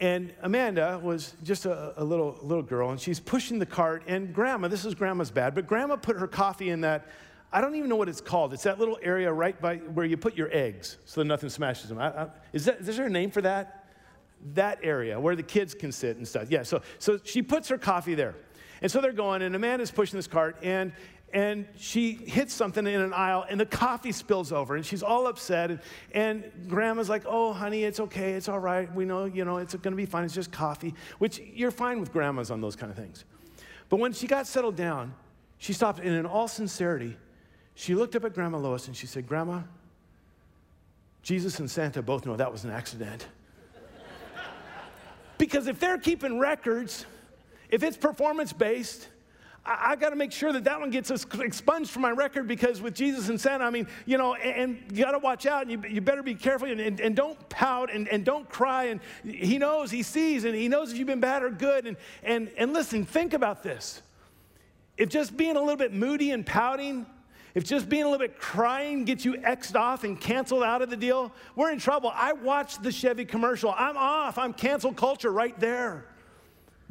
and 0.00 0.34
Amanda 0.42 1.00
was 1.02 1.34
just 1.42 1.64
a, 1.66 1.94
a, 2.00 2.04
little, 2.04 2.38
little 2.42 2.62
girl, 2.62 2.90
and 2.90 3.00
she's 3.00 3.18
pushing 3.18 3.58
the 3.58 3.66
cart. 3.66 4.04
And 4.06 4.34
grandma, 4.34 4.68
this 4.68 4.84
is 4.84 4.94
grandma's 4.94 5.30
bad, 5.30 5.54
but 5.54 5.66
grandma 5.66 5.96
put 5.96 6.16
her 6.16 6.28
coffee 6.28 6.70
in 6.70 6.82
that, 6.82 7.08
I 7.52 7.60
don't 7.60 7.74
even 7.74 7.88
know 7.88 7.96
what 7.96 8.08
it's 8.08 8.20
called. 8.20 8.52
It's 8.52 8.62
that 8.62 8.78
little 8.78 8.98
area 9.02 9.32
right 9.32 9.60
by 9.60 9.76
where 9.76 10.06
you 10.06 10.16
put 10.16 10.36
your 10.36 10.48
eggs 10.52 10.98
so 11.04 11.20
that 11.20 11.26
nothing 11.26 11.50
smashes 11.50 11.88
them. 11.88 11.98
I, 11.98 12.08
I, 12.08 12.28
is, 12.52 12.66
that, 12.66 12.80
is 12.80 12.96
there 12.96 13.06
a 13.06 13.10
name 13.10 13.30
for 13.30 13.42
that? 13.42 13.78
that 14.54 14.80
area 14.82 15.18
where 15.18 15.36
the 15.36 15.42
kids 15.42 15.74
can 15.74 15.92
sit 15.92 16.16
and 16.16 16.26
stuff. 16.26 16.50
Yeah, 16.50 16.62
so, 16.62 16.82
so 16.98 17.18
she 17.22 17.42
puts 17.42 17.68
her 17.68 17.78
coffee 17.78 18.14
there. 18.14 18.34
And 18.82 18.90
so 18.90 19.00
they're 19.00 19.12
going, 19.12 19.42
and 19.42 19.54
Amanda's 19.54 19.92
pushing 19.92 20.18
this 20.18 20.26
cart, 20.26 20.56
and, 20.62 20.92
and 21.32 21.66
she 21.78 22.12
hits 22.12 22.52
something 22.52 22.84
in 22.84 23.00
an 23.00 23.12
aisle, 23.12 23.46
and 23.48 23.58
the 23.58 23.64
coffee 23.64 24.10
spills 24.10 24.52
over, 24.52 24.74
and 24.74 24.84
she's 24.84 25.02
all 25.02 25.28
upset. 25.28 25.70
And, 25.70 25.80
and 26.12 26.44
grandma's 26.68 27.08
like, 27.08 27.22
Oh, 27.26 27.52
honey, 27.52 27.84
it's 27.84 28.00
okay, 28.00 28.32
it's 28.32 28.48
all 28.48 28.58
right. 28.58 28.92
We 28.92 29.04
know, 29.04 29.24
you 29.24 29.44
know, 29.44 29.58
it's 29.58 29.74
going 29.74 29.92
to 29.92 29.96
be 29.96 30.04
fine. 30.04 30.24
It's 30.24 30.34
just 30.34 30.50
coffee, 30.50 30.94
which 31.18 31.40
you're 31.54 31.70
fine 31.70 32.00
with 32.00 32.12
grandmas 32.12 32.50
on 32.50 32.60
those 32.60 32.76
kind 32.76 32.90
of 32.90 32.98
things. 32.98 33.24
But 33.88 34.00
when 34.00 34.12
she 34.12 34.26
got 34.26 34.46
settled 34.46 34.76
down, 34.76 35.14
she 35.58 35.72
stopped, 35.72 36.00
and 36.00 36.08
in 36.08 36.26
all 36.26 36.48
sincerity, 36.48 37.16
she 37.74 37.94
looked 37.94 38.16
up 38.16 38.24
at 38.24 38.34
Grandma 38.34 38.58
Lois 38.58 38.88
and 38.88 38.96
she 38.96 39.06
said, 39.06 39.26
Grandma, 39.26 39.60
Jesus 41.22 41.60
and 41.60 41.70
Santa 41.70 42.02
both 42.02 42.26
know 42.26 42.36
that 42.36 42.50
was 42.50 42.64
an 42.64 42.70
accident. 42.70 43.26
Because 45.38 45.66
if 45.66 45.80
they're 45.80 45.98
keeping 45.98 46.38
records, 46.38 47.04
if 47.72 47.82
it's 47.82 47.96
performance 47.96 48.52
based, 48.52 49.08
I, 49.66 49.92
I 49.92 49.96
got 49.96 50.10
to 50.10 50.16
make 50.16 50.30
sure 50.30 50.52
that 50.52 50.64
that 50.64 50.78
one 50.78 50.90
gets 50.90 51.10
expunged 51.10 51.90
from 51.90 52.02
my 52.02 52.10
record 52.10 52.46
because 52.46 52.80
with 52.80 52.94
Jesus 52.94 53.28
and 53.28 53.40
Santa, 53.40 53.64
I 53.64 53.70
mean, 53.70 53.88
you 54.06 54.18
know, 54.18 54.34
and, 54.34 54.56
and 54.56 54.96
you 54.96 55.04
got 55.04 55.12
to 55.12 55.18
watch 55.18 55.46
out 55.46 55.62
and 55.62 55.72
you, 55.72 55.82
you 55.88 56.00
better 56.00 56.22
be 56.22 56.34
careful 56.34 56.68
and, 56.68 56.80
and, 56.80 57.00
and 57.00 57.16
don't 57.16 57.48
pout 57.48 57.92
and, 57.92 58.06
and 58.08 58.24
don't 58.24 58.48
cry. 58.48 58.84
And 58.84 59.00
he 59.24 59.58
knows, 59.58 59.90
he 59.90 60.04
sees, 60.04 60.44
and 60.44 60.54
he 60.54 60.68
knows 60.68 60.92
if 60.92 60.98
you've 60.98 61.08
been 61.08 61.18
bad 61.18 61.42
or 61.42 61.50
good. 61.50 61.86
And, 61.86 61.96
and, 62.22 62.50
and 62.56 62.72
listen, 62.72 63.04
think 63.06 63.32
about 63.32 63.62
this. 63.62 64.02
If 64.98 65.08
just 65.08 65.36
being 65.36 65.56
a 65.56 65.60
little 65.60 65.76
bit 65.76 65.92
moody 65.92 66.30
and 66.30 66.46
pouting 66.46 67.06
if 67.54 67.64
just 67.64 67.88
being 67.88 68.04
a 68.04 68.06
little 68.06 68.26
bit 68.26 68.38
crying 68.38 69.04
gets 69.04 69.26
you 69.26 69.36
X'd 69.36 69.76
off 69.76 70.04
and 70.04 70.18
canceled 70.18 70.62
out 70.62 70.80
of 70.80 70.88
the 70.88 70.96
deal, 70.96 71.32
we're 71.54 71.70
in 71.70 71.78
trouble. 71.78 72.10
I 72.14 72.32
watched 72.32 72.82
the 72.82 72.90
Chevy 72.90 73.26
commercial. 73.26 73.74
I'm 73.76 73.96
off. 73.98 74.38
I'm 74.38 74.54
cancel 74.54 74.92
culture 74.92 75.30
right 75.30 75.58
there. 75.60 76.06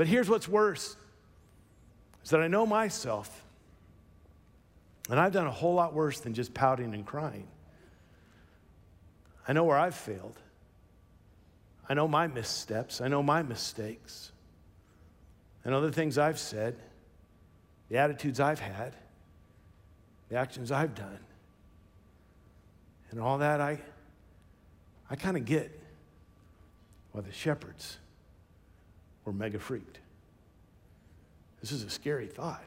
But 0.02 0.08
here's 0.08 0.28
what's 0.28 0.48
worse 0.48 0.98
is 2.24 2.32
that 2.32 2.40
I 2.40 2.48
know 2.48 2.66
myself, 2.66 3.46
and 5.12 5.20
I've 5.20 5.32
done 5.32 5.46
a 5.46 5.52
whole 5.52 5.76
lot 5.76 5.94
worse 5.94 6.20
than 6.20 6.34
just 6.34 6.56
pouting 6.56 6.96
and 6.96 7.06
crying. 7.06 7.48
I 9.48 9.54
know 9.54 9.64
where 9.64 9.78
I've 9.78 9.94
failed. 9.94 10.40
I 11.88 11.94
know 11.94 12.08
my 12.08 12.26
missteps. 12.26 13.00
I 13.00 13.10
know 13.10 13.22
my 13.22 13.44
mistakes. 13.44 14.32
I 15.64 15.70
know 15.70 15.82
the 15.82 15.92
things 15.92 16.18
I've 16.18 16.40
said, 16.40 16.78
the 17.90 18.00
attitudes 18.00 18.40
I've 18.40 18.60
had 18.60 18.96
the 20.30 20.36
actions 20.36 20.72
I've 20.72 20.96
done. 20.96 21.20
And 23.12 23.20
all 23.20 23.38
that, 23.38 23.62
I, 23.62 23.80
I 25.12 25.16
kind 25.16 25.38
of 25.38 25.46
get 25.46 25.80
why 27.12 27.22
the 27.22 27.32
shepherds 27.32 28.00
were 29.26 29.34
mega 29.34 29.60
freaked. 29.60 30.00
This 31.62 31.72
is 31.72 31.84
a 31.84 31.90
scary 31.90 32.28
thought. 32.28 32.64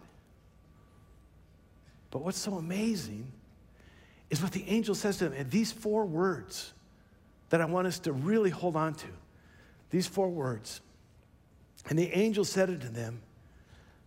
But 2.10 2.22
what's 2.22 2.38
so 2.38 2.54
amazing 2.54 3.26
is 4.30 4.40
what 4.40 4.52
the 4.52 4.64
angel 4.68 4.94
says 4.94 5.18
to 5.18 5.28
them. 5.28 5.38
And 5.38 5.50
these 5.50 5.72
four 5.72 6.04
words 6.04 6.72
that 7.50 7.60
I 7.60 7.64
want 7.64 7.86
us 7.86 7.98
to 8.00 8.12
really 8.12 8.50
hold 8.50 8.76
on 8.76 8.94
to. 8.94 9.06
These 9.90 10.06
four 10.06 10.28
words. 10.28 10.80
And 11.88 11.98
the 11.98 12.10
angel 12.12 12.44
said 12.44 12.68
unto 12.68 12.88
them, 12.88 13.20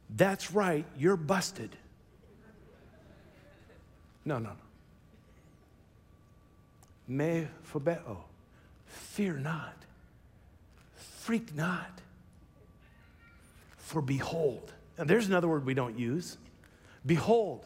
That's 0.10 0.52
right, 0.52 0.86
you're 0.98 1.18
busted. 1.18 1.76
No, 4.26 4.40
no, 4.40 4.50
no. 4.50 4.56
Me 7.08 7.48
phobeo. 7.72 8.18
Fear 8.86 9.38
not. 9.38 9.76
Freak 10.96 11.56
not. 11.56 12.02
For 13.88 14.02
behold. 14.02 14.74
And 14.98 15.10
there's 15.10 15.28
another 15.28 15.48
word 15.48 15.66
we 15.66 15.74
don't 15.74 15.98
use. 15.98 16.38
Behold. 17.06 17.66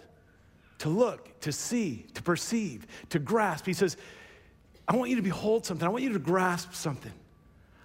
To 0.79 0.89
look, 0.89 1.39
to 1.41 1.51
see, 1.51 2.05
to 2.13 2.21
perceive, 2.21 2.85
to 3.09 3.17
grasp. 3.17 3.65
He 3.65 3.73
says, 3.73 3.97
I 4.87 4.95
want 4.95 5.09
you 5.09 5.15
to 5.15 5.23
behold 5.23 5.65
something. 5.65 5.85
I 5.85 5.89
want 5.89 6.03
you 6.03 6.13
to 6.13 6.19
grasp 6.19 6.75
something. 6.75 7.11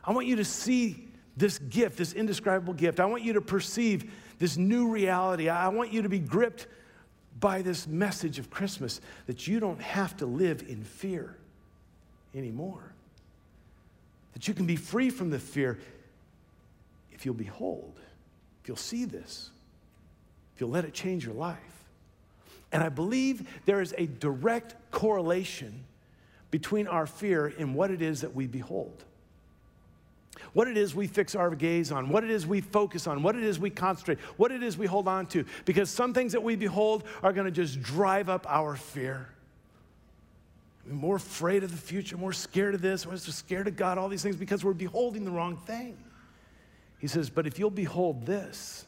I 0.04 0.12
want 0.12 0.26
you 0.26 0.36
to 0.36 0.44
see 0.44 1.08
this 1.34 1.58
gift, 1.58 1.96
this 1.96 2.12
indescribable 2.12 2.74
gift. 2.74 3.00
I 3.00 3.06
want 3.06 3.22
you 3.22 3.32
to 3.34 3.40
perceive 3.40 4.12
this 4.38 4.58
new 4.58 4.88
reality. 4.88 5.48
I 5.48 5.68
want 5.68 5.90
you 5.90 6.02
to 6.02 6.08
be 6.10 6.18
gripped 6.18 6.66
by 7.40 7.62
this 7.62 7.86
message 7.86 8.38
of 8.38 8.50
Christmas 8.50 9.00
that 9.26 9.46
you 9.46 9.60
don't 9.60 9.80
have 9.80 10.14
to 10.18 10.26
live 10.26 10.62
in 10.68 10.84
fear 10.84 11.38
anymore. 12.34 12.92
That 14.34 14.46
you 14.46 14.52
can 14.52 14.66
be 14.66 14.76
free 14.76 15.08
from 15.08 15.30
the 15.30 15.38
fear 15.38 15.78
if 17.12 17.24
you'll 17.24 17.34
behold, 17.34 17.98
if 18.66 18.68
you'll 18.68 18.76
see 18.76 19.04
this, 19.04 19.50
if 20.52 20.60
you'll 20.60 20.70
let 20.70 20.84
it 20.84 20.92
change 20.92 21.24
your 21.24 21.36
life. 21.36 21.56
And 22.72 22.82
I 22.82 22.88
believe 22.88 23.48
there 23.64 23.80
is 23.80 23.94
a 23.96 24.06
direct 24.06 24.74
correlation 24.90 25.84
between 26.50 26.88
our 26.88 27.06
fear 27.06 27.54
and 27.60 27.76
what 27.76 27.92
it 27.92 28.02
is 28.02 28.22
that 28.22 28.34
we 28.34 28.48
behold 28.48 29.04
what 30.52 30.68
it 30.68 30.76
is 30.76 30.94
we 30.94 31.06
fix 31.06 31.34
our 31.34 31.54
gaze 31.54 31.90
on, 31.90 32.10
what 32.10 32.22
it 32.22 32.30
is 32.30 32.46
we 32.46 32.60
focus 32.60 33.06
on, 33.06 33.22
what 33.22 33.36
it 33.36 33.42
is 33.42 33.58
we 33.58 33.70
concentrate, 33.70 34.18
what 34.36 34.52
it 34.52 34.62
is 34.62 34.76
we 34.76 34.86
hold 34.86 35.08
on 35.08 35.26
to. 35.26 35.44
Because 35.64 35.88
some 35.88 36.12
things 36.12 36.32
that 36.32 36.42
we 36.42 36.56
behold 36.56 37.04
are 37.22 37.32
going 37.32 37.46
to 37.46 37.50
just 37.50 37.80
drive 37.82 38.28
up 38.28 38.46
our 38.48 38.76
fear. 38.76 39.28
We're 40.86 40.94
more 40.94 41.16
afraid 41.16 41.64
of 41.64 41.70
the 41.70 41.76
future, 41.76 42.16
more 42.18 42.34
scared 42.34 42.74
of 42.74 42.82
this, 42.82 43.06
we're 43.06 43.16
scared 43.16 43.66
of 43.66 43.76
God, 43.76 43.96
all 43.96 44.08
these 44.08 44.22
things 44.22 44.36
because 44.36 44.62
we're 44.62 44.74
beholding 44.74 45.24
the 45.24 45.30
wrong 45.30 45.56
thing. 45.56 45.96
He 46.98 47.06
says, 47.06 47.30
But 47.30 47.46
if 47.46 47.58
you'll 47.58 47.70
behold 47.70 48.26
this, 48.26 48.86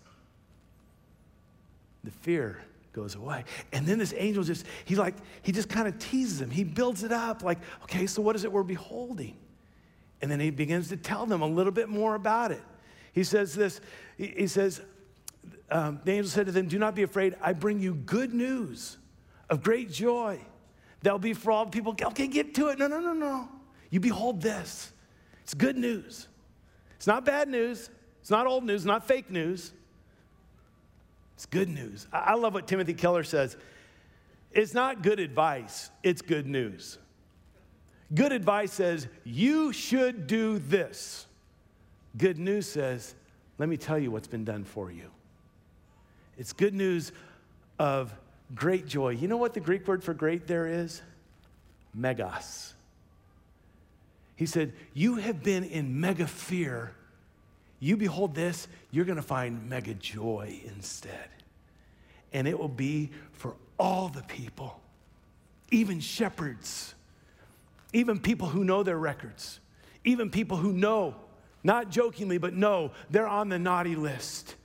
the 2.04 2.10
fear 2.10 2.58
goes 2.92 3.14
away. 3.14 3.44
And 3.72 3.86
then 3.86 3.98
this 3.98 4.14
angel 4.16 4.42
just, 4.42 4.66
he 4.84 4.96
like, 4.96 5.14
he 5.42 5.52
just 5.52 5.68
kind 5.68 5.86
of 5.86 5.98
teases 5.98 6.40
him. 6.40 6.50
He 6.50 6.64
builds 6.64 7.04
it 7.04 7.12
up 7.12 7.42
like, 7.42 7.58
okay, 7.84 8.06
so 8.06 8.22
what 8.22 8.34
is 8.34 8.44
it 8.44 8.50
we're 8.50 8.62
beholding? 8.62 9.36
And 10.20 10.30
then 10.30 10.40
he 10.40 10.50
begins 10.50 10.88
to 10.88 10.96
tell 10.96 11.26
them 11.26 11.42
a 11.42 11.46
little 11.46 11.72
bit 11.72 11.88
more 11.88 12.14
about 12.14 12.50
it. 12.50 12.62
He 13.12 13.24
says 13.24 13.54
this 13.54 13.80
He 14.16 14.46
says, 14.46 14.80
um, 15.70 16.00
The 16.04 16.12
angel 16.12 16.30
said 16.30 16.46
to 16.46 16.52
them, 16.52 16.66
Do 16.66 16.78
not 16.78 16.94
be 16.94 17.02
afraid. 17.02 17.36
I 17.40 17.52
bring 17.52 17.78
you 17.78 17.94
good 17.94 18.34
news 18.34 18.98
of 19.48 19.62
great 19.62 19.90
joy. 19.90 20.40
That'll 21.02 21.18
be 21.18 21.34
for 21.34 21.52
all 21.52 21.66
people. 21.66 21.94
Okay, 22.00 22.26
get 22.26 22.54
to 22.56 22.68
it. 22.68 22.78
No, 22.78 22.88
no, 22.88 22.98
no, 22.98 23.12
no. 23.12 23.48
You 23.90 24.00
behold 24.00 24.42
this. 24.42 24.92
It's 25.44 25.54
good 25.54 25.76
news. 25.76 26.26
It's 26.96 27.06
not 27.06 27.24
bad 27.24 27.48
news. 27.48 27.90
It's 28.20 28.30
not 28.30 28.46
old 28.46 28.64
news, 28.64 28.84
not 28.84 29.06
fake 29.06 29.30
news. 29.30 29.72
It's 31.34 31.46
good 31.46 31.68
news. 31.68 32.06
I 32.12 32.34
love 32.34 32.54
what 32.54 32.66
Timothy 32.66 32.94
Keller 32.94 33.24
says. 33.24 33.56
It's 34.52 34.74
not 34.74 35.02
good 35.02 35.20
advice, 35.20 35.90
it's 36.02 36.22
good 36.22 36.46
news. 36.46 36.98
Good 38.14 38.32
advice 38.32 38.72
says, 38.72 39.06
you 39.24 39.72
should 39.72 40.26
do 40.26 40.58
this. 40.58 41.26
Good 42.16 42.38
news 42.38 42.66
says, 42.66 43.14
let 43.58 43.68
me 43.68 43.76
tell 43.76 43.98
you 43.98 44.10
what's 44.10 44.26
been 44.26 44.44
done 44.44 44.64
for 44.64 44.90
you. 44.90 45.10
It's 46.38 46.52
good 46.52 46.72
news 46.72 47.12
of 47.78 48.14
great 48.54 48.86
joy. 48.86 49.10
You 49.10 49.28
know 49.28 49.36
what 49.36 49.52
the 49.52 49.60
Greek 49.60 49.86
word 49.86 50.02
for 50.02 50.14
great 50.14 50.46
there 50.46 50.66
is? 50.66 51.02
Megas. 51.94 52.74
He 54.36 54.46
said, 54.46 54.72
You 54.94 55.16
have 55.16 55.42
been 55.42 55.64
in 55.64 56.00
mega 56.00 56.26
fear. 56.26 56.92
You 57.80 57.96
behold 57.96 58.34
this, 58.34 58.66
you're 58.90 59.04
going 59.04 59.16
to 59.16 59.22
find 59.22 59.68
mega 59.68 59.94
joy 59.94 60.60
instead. 60.66 61.28
And 62.32 62.48
it 62.48 62.58
will 62.58 62.68
be 62.68 63.10
for 63.32 63.54
all 63.78 64.08
the 64.08 64.22
people, 64.22 64.80
even 65.70 66.00
shepherds, 66.00 66.94
even 67.92 68.18
people 68.18 68.48
who 68.48 68.64
know 68.64 68.82
their 68.82 68.98
records, 68.98 69.60
even 70.04 70.30
people 70.30 70.56
who 70.56 70.72
know, 70.72 71.14
not 71.62 71.90
jokingly, 71.90 72.38
but 72.38 72.54
know 72.54 72.92
they're 73.10 73.28
on 73.28 73.48
the 73.48 73.58
naughty 73.58 73.94
list. 73.94 74.56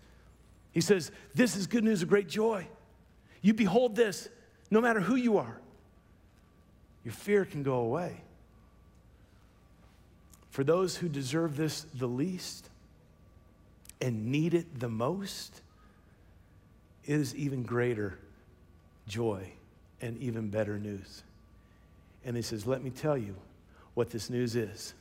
He 0.71 0.81
says, 0.81 1.11
This 1.35 1.55
is 1.55 1.67
good 1.67 1.83
news 1.83 2.01
of 2.01 2.09
great 2.09 2.27
joy. 2.27 2.67
You 3.41 3.53
behold 3.53 3.95
this, 3.95 4.29
no 4.71 4.81
matter 4.81 4.99
who 4.99 5.15
you 5.15 5.37
are, 5.37 5.59
your 7.03 7.13
fear 7.13 7.45
can 7.45 7.61
go 7.61 7.75
away. 7.75 8.21
For 10.49 10.63
those 10.63 10.97
who 10.97 11.09
deserve 11.09 11.57
this 11.57 11.85
the 11.93 12.07
least 12.07 12.69
and 14.03 14.25
need 14.25 14.53
it 14.53 14.81
the 14.81 14.89
most, 14.89 15.61
it 17.05 17.15
is 17.15 17.33
even 17.35 17.63
greater 17.63 18.19
joy 19.07 19.49
and 20.01 20.17
even 20.17 20.49
better 20.49 20.77
news. 20.77 21.23
And 22.25 22.35
he 22.35 22.41
says, 22.41 22.67
Let 22.67 22.83
me 22.83 22.89
tell 22.89 23.17
you 23.17 23.33
what 23.93 24.09
this 24.09 24.29
news 24.29 24.57
is. 24.57 24.93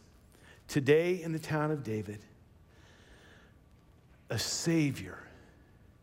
Today 0.68 1.20
in 1.20 1.32
the 1.32 1.40
town 1.40 1.72
of 1.72 1.82
David, 1.82 2.20
a 4.30 4.38
Savior 4.38 5.18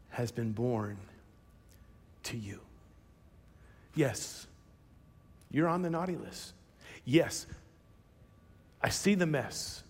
has 0.09 0.29
been 0.29 0.51
born 0.51 0.97
to 2.23 2.35
you. 2.35 2.59
Yes, 3.95 4.45
you're 5.49 5.69
on 5.69 5.83
the 5.83 5.89
naughty 5.89 6.17
list. 6.17 6.51
Yes, 7.05 7.45
I 8.83 8.89
see 8.89 9.15
the 9.15 9.25
mess. 9.25 9.83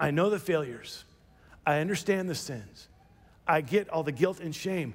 I 0.00 0.10
know 0.10 0.28
the 0.28 0.40
failures. 0.40 1.04
I 1.66 1.80
understand 1.80 2.30
the 2.30 2.34
sins. 2.34 2.88
I 3.46 3.60
get 3.60 3.88
all 3.90 4.04
the 4.04 4.12
guilt 4.12 4.40
and 4.40 4.54
shame. 4.54 4.94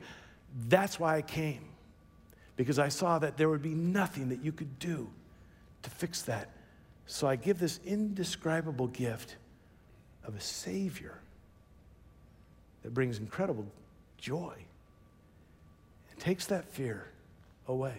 That's 0.67 0.99
why 0.99 1.17
I 1.17 1.21
came, 1.21 1.65
because 2.55 2.79
I 2.79 2.89
saw 2.89 3.19
that 3.19 3.37
there 3.37 3.49
would 3.49 3.61
be 3.61 3.73
nothing 3.73 4.29
that 4.29 4.43
you 4.43 4.51
could 4.51 4.79
do 4.79 5.09
to 5.83 5.89
fix 5.89 6.21
that. 6.23 6.49
So 7.05 7.27
I 7.27 7.35
give 7.35 7.59
this 7.59 7.79
indescribable 7.85 8.87
gift 8.87 9.35
of 10.23 10.35
a 10.35 10.39
Savior 10.39 11.19
that 12.83 12.93
brings 12.93 13.19
incredible 13.19 13.65
joy 14.17 14.53
and 16.09 16.19
takes 16.19 16.45
that 16.47 16.65
fear 16.65 17.07
away. 17.67 17.95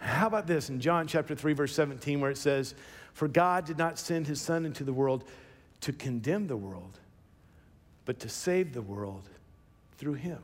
How 0.00 0.26
about 0.26 0.46
this 0.46 0.68
in 0.68 0.80
John 0.80 1.06
chapter 1.06 1.34
3, 1.34 1.52
verse 1.52 1.72
17, 1.74 2.20
where 2.20 2.30
it 2.30 2.38
says, 2.38 2.74
For 3.12 3.28
God 3.28 3.64
did 3.64 3.78
not 3.78 3.98
send 3.98 4.26
his 4.26 4.40
Son 4.40 4.66
into 4.66 4.82
the 4.84 4.92
world 4.92 5.24
to 5.82 5.92
condemn 5.92 6.46
the 6.46 6.56
world, 6.56 6.98
but 8.04 8.20
to 8.20 8.28
save 8.28 8.72
the 8.72 8.82
world 8.82 9.28
through 9.98 10.14
him. 10.14 10.40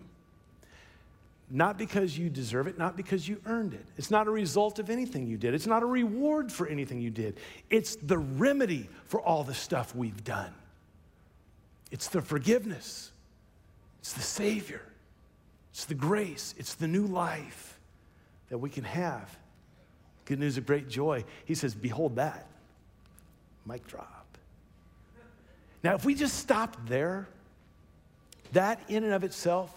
Not 1.50 1.78
because 1.78 2.18
you 2.18 2.28
deserve 2.28 2.66
it, 2.66 2.76
not 2.76 2.96
because 2.96 3.26
you 3.26 3.40
earned 3.46 3.72
it. 3.72 3.84
It's 3.96 4.10
not 4.10 4.26
a 4.26 4.30
result 4.30 4.78
of 4.78 4.90
anything 4.90 5.26
you 5.26 5.38
did. 5.38 5.54
It's 5.54 5.66
not 5.66 5.82
a 5.82 5.86
reward 5.86 6.52
for 6.52 6.66
anything 6.66 7.00
you 7.00 7.10
did. 7.10 7.38
It's 7.70 7.96
the 7.96 8.18
remedy 8.18 8.88
for 9.06 9.20
all 9.20 9.44
the 9.44 9.54
stuff 9.54 9.94
we've 9.94 10.22
done. 10.24 10.52
It's 11.90 12.08
the 12.08 12.20
forgiveness, 12.20 13.10
it's 14.00 14.12
the 14.12 14.20
Savior, 14.20 14.82
it's 15.70 15.86
the 15.86 15.94
grace, 15.94 16.54
it's 16.58 16.74
the 16.74 16.88
new 16.88 17.06
life 17.06 17.78
that 18.50 18.58
we 18.58 18.68
can 18.68 18.84
have. 18.84 19.34
Good 20.26 20.38
news 20.38 20.58
of 20.58 20.66
great 20.66 20.88
joy. 20.90 21.24
He 21.46 21.54
says, 21.54 21.74
Behold 21.74 22.16
that. 22.16 22.46
Mic 23.64 23.86
drop. 23.86 24.17
Now, 25.82 25.94
if 25.94 26.04
we 26.04 26.14
just 26.14 26.38
stopped 26.38 26.86
there, 26.86 27.28
that 28.52 28.80
in 28.88 29.04
and 29.04 29.12
of 29.12 29.24
itself 29.24 29.72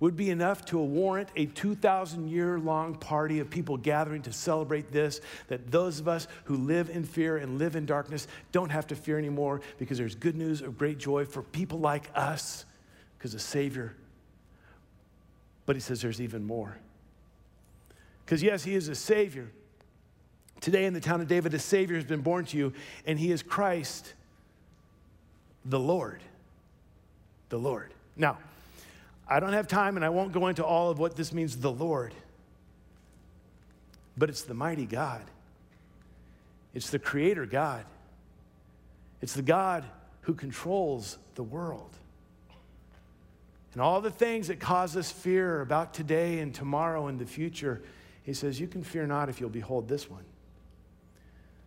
would 0.00 0.16
be 0.16 0.30
enough 0.30 0.64
to 0.64 0.78
warrant 0.78 1.28
a 1.36 1.44
2,000 1.44 2.28
year 2.28 2.58
long 2.58 2.94
party 2.94 3.38
of 3.38 3.50
people 3.50 3.76
gathering 3.76 4.22
to 4.22 4.32
celebrate 4.32 4.90
this. 4.90 5.20
That 5.48 5.70
those 5.70 6.00
of 6.00 6.08
us 6.08 6.26
who 6.44 6.56
live 6.56 6.88
in 6.88 7.04
fear 7.04 7.36
and 7.36 7.58
live 7.58 7.76
in 7.76 7.84
darkness 7.84 8.26
don't 8.50 8.70
have 8.70 8.86
to 8.88 8.96
fear 8.96 9.18
anymore 9.18 9.60
because 9.78 9.98
there's 9.98 10.14
good 10.14 10.36
news 10.36 10.62
of 10.62 10.78
great 10.78 10.98
joy 10.98 11.26
for 11.26 11.42
people 11.42 11.78
like 11.78 12.10
us 12.14 12.64
because 13.18 13.32
the 13.32 13.38
Savior. 13.38 13.94
But 15.66 15.76
he 15.76 15.80
says 15.80 16.00
there's 16.00 16.20
even 16.20 16.44
more. 16.44 16.78
Because, 18.24 18.42
yes, 18.42 18.64
he 18.64 18.74
is 18.74 18.88
a 18.88 18.94
Savior. 18.94 19.50
Today 20.60 20.84
in 20.86 20.94
the 20.94 21.00
town 21.00 21.20
of 21.20 21.28
David, 21.28 21.52
a 21.52 21.58
Savior 21.58 21.96
has 21.96 22.04
been 22.04 22.20
born 22.20 22.44
to 22.46 22.56
you, 22.56 22.72
and 23.04 23.18
he 23.18 23.32
is 23.32 23.42
Christ 23.42 24.14
the 25.64 25.80
Lord. 25.80 26.22
The 27.48 27.58
Lord. 27.58 27.92
Now, 28.16 28.38
I 29.28 29.40
don't 29.40 29.52
have 29.52 29.68
time 29.68 29.96
and 29.96 30.04
I 30.04 30.08
won't 30.08 30.32
go 30.32 30.48
into 30.48 30.64
all 30.64 30.90
of 30.90 30.98
what 30.98 31.16
this 31.16 31.32
means, 31.32 31.56
the 31.56 31.72
Lord. 31.72 32.14
But 34.16 34.28
it's 34.28 34.42
the 34.42 34.54
mighty 34.54 34.86
God. 34.86 35.22
It's 36.74 36.90
the 36.90 36.98
creator 36.98 37.46
God. 37.46 37.84
It's 39.20 39.34
the 39.34 39.42
God 39.42 39.84
who 40.22 40.34
controls 40.34 41.18
the 41.34 41.42
world. 41.42 41.90
And 43.72 43.80
all 43.80 44.00
the 44.00 44.10
things 44.10 44.48
that 44.48 44.58
cause 44.58 44.96
us 44.96 45.10
fear 45.10 45.60
about 45.60 45.94
today 45.94 46.40
and 46.40 46.52
tomorrow 46.52 47.06
and 47.06 47.18
the 47.18 47.26
future, 47.26 47.80
he 48.24 48.34
says, 48.34 48.58
You 48.58 48.66
can 48.66 48.82
fear 48.82 49.06
not 49.06 49.28
if 49.28 49.40
you'll 49.40 49.50
behold 49.50 49.88
this 49.88 50.10
one. 50.10 50.24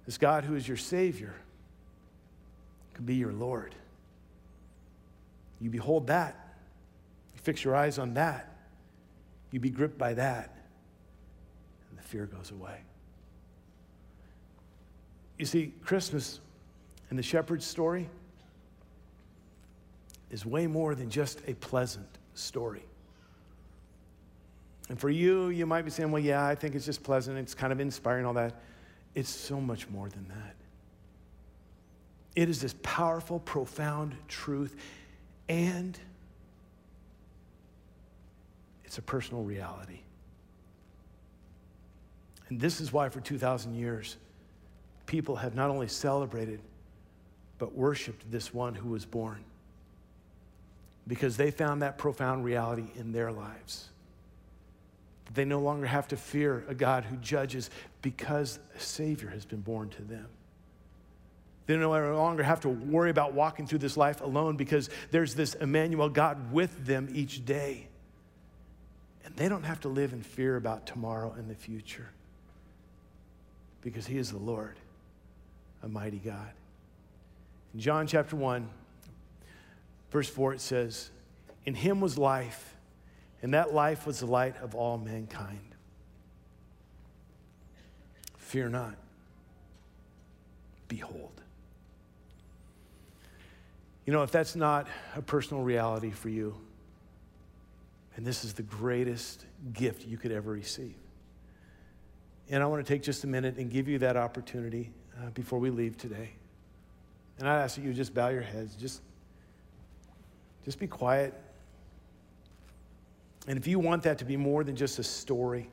This 0.06 0.17
God 0.17 0.43
who 0.43 0.56
is 0.56 0.67
your 0.67 0.77
Savior 0.77 1.34
can 2.93 3.06
be 3.06 3.15
your 3.15 3.32
Lord. 3.32 3.73
You 5.63 5.69
behold 5.69 6.08
that, 6.08 6.36
You 7.34 7.39
fix 7.41 7.63
your 7.63 7.73
eyes 7.73 7.97
on 7.97 8.15
that, 8.15 8.54
you 9.49 9.62
be 9.62 9.69
gripped 9.69 9.97
by 9.97 10.13
that, 10.13 10.54
and 11.89 11.97
the 11.97 12.04
fear 12.04 12.26
goes 12.26 12.52
away. 12.52 12.82
You 15.39 15.45
see, 15.45 15.73
Christmas 15.86 16.41
and 17.10 17.17
the 17.17 17.23
shepherd's 17.23 17.65
story 17.65 18.10
is 20.32 20.45
way 20.45 20.67
more 20.67 20.95
than 20.95 21.10
just 21.10 21.39
a 21.47 21.54
pleasant 21.54 22.08
story. 22.34 22.84
And 24.89 24.99
for 24.99 25.10
you, 25.10 25.47
you 25.47 25.65
might 25.65 25.84
be 25.84 25.91
saying, 25.91 26.12
well, 26.12 26.21
yeah, 26.21 26.45
I 26.45 26.56
think 26.56 26.76
it's 26.76 26.86
just 26.86 27.04
pleasant, 27.04 27.38
it's 27.38 27.54
kind 27.54 27.71
of 27.71 27.80
inspiring, 27.80 28.26
all 28.26 28.34
that. 28.34 28.54
It's 29.15 29.30
so 29.30 29.62
much 29.62 29.88
more 29.89 30.10
than 30.10 30.28
that. 30.28 30.56
It 32.36 32.49
is 32.49 32.60
this 32.60 32.76
powerful, 32.84 33.39
profound 33.39 34.15
truth, 34.28 34.76
and 35.49 35.97
it's 38.86 38.97
a 38.97 39.01
personal 39.01 39.43
reality. 39.43 39.99
And 42.49 42.60
this 42.60 42.79
is 42.82 42.93
why, 42.93 43.10
for 43.10 43.21
2,000 43.21 43.75
years, 43.75 44.17
people 45.06 45.36
have 45.38 45.56
not 45.56 45.69
only 45.69 45.88
celebrated, 45.88 46.60
but 47.58 47.73
worshiped 47.73 48.29
this 48.32 48.53
one 48.53 48.75
who 48.75 48.89
was 48.89 49.06
born. 49.06 49.43
Because 51.08 51.38
they 51.38 51.51
found 51.51 51.82
that 51.82 51.97
profound 51.97 52.45
reality 52.45 52.86
in 52.95 53.12
their 53.12 53.32
lives. 53.32 53.89
They 55.34 55.45
no 55.45 55.60
longer 55.60 55.88
have 55.88 56.08
to 56.10 56.17
fear 56.17 56.63
a 56.67 56.75
God 56.75 57.06
who 57.06 57.15
judges 57.17 57.69
because 58.01 58.60
a 58.75 58.79
Savior 58.79 59.29
has 59.29 59.45
been 59.45 59.62
born 59.62 59.89
to 59.89 60.01
them. 60.03 60.27
They 61.65 61.78
no 61.78 61.91
longer 61.91 62.43
have 62.43 62.62
to 62.62 62.69
worry 62.69 63.10
about 63.10 63.34
walking 63.34 63.65
through 63.65 63.80
this 63.80 63.95
life 63.95 64.21
alone 64.21 64.58
because 64.58 64.89
there's 65.12 65.34
this 65.34 65.54
Emmanuel 65.54 66.10
God 66.10 66.52
with 66.52 66.86
them 66.86 67.10
each 67.13 67.45
day. 67.45 67.88
And 69.26 69.36
they 69.38 69.47
don't 69.47 69.63
have 69.63 69.80
to 69.82 69.88
live 69.88 70.12
in 70.12 70.21
fear 70.21 70.58
about 70.58 70.85
tomorrow 70.85 71.33
and 71.37 71.50
the 71.50 71.56
future 71.56 72.10
because 73.81 74.06
He 74.06 74.17
is 74.17 74.31
the 74.31 74.37
Lord, 74.37 74.75
a 75.81 75.87
mighty 75.87 76.17
God. 76.17 76.52
In 77.73 77.79
John 77.79 78.08
chapter 78.08 78.35
1, 78.35 78.69
verse 80.12 80.29
4, 80.29 80.54
it 80.54 80.62
says, 80.62 81.12
In 81.65 81.75
Him 81.75 82.02
was 82.02 82.17
life, 82.17 82.75
and 83.42 83.54
that 83.54 83.73
life 83.73 84.06
was 84.06 84.19
the 84.19 84.25
light 84.25 84.56
of 84.62 84.75
all 84.75 84.98
mankind. 84.98 85.60
Fear 88.37 88.69
not. 88.69 88.96
Behold. 90.87 91.42
You 94.06 94.13
know, 94.13 94.23
if 94.23 94.31
that's 94.31 94.56
not 94.56 94.87
a 95.15 95.21
personal 95.21 95.63
reality 95.63 96.12
for 96.12 96.29
you, 96.29 96.56
And 98.15 98.25
this 98.25 98.43
is 98.43 98.54
the 98.54 98.63
greatest 98.63 99.45
gift 99.73 100.06
you 100.06 100.17
could 100.17 100.31
ever 100.31 100.51
receive. 100.51 100.95
And 102.49 102.62
I 102.62 102.65
want 102.67 102.85
to 102.85 102.93
take 102.93 103.01
just 103.01 103.23
a 103.23 103.27
minute 103.27 103.58
and 103.58 103.71
give 103.71 103.87
you 103.87 103.99
that 103.99 104.17
opportunity 104.17 104.91
uh, 105.17 105.29
before 105.31 105.60
we 105.60 105.69
leave 105.69 105.97
today. 105.97 106.31
And 107.39 107.47
I 107.47 107.62
ask 107.62 107.75
that 107.75 107.81
you 107.83 107.93
just 107.93 108.13
bow 108.13 108.29
your 108.29 108.41
heads, 108.41 108.75
just, 108.75 109.01
just 110.63 110.77
be 110.77 110.87
quiet. 110.87 111.33
And 113.47 113.58
if 113.58 113.67
you 113.67 113.79
want 113.79 114.04
that 114.04 114.19
to 114.19 114.25
be 114.25 114.37
more 114.37 114.63
than 114.63 114.75
just 114.75 114.99
a 114.99 115.04
story, 115.04 115.69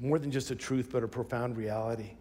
more 0.00 0.18
than 0.18 0.30
just 0.30 0.50
a 0.50 0.54
truth, 0.54 0.88
but 0.90 1.02
a 1.02 1.08
profound 1.08 1.56
reality, 1.56 2.12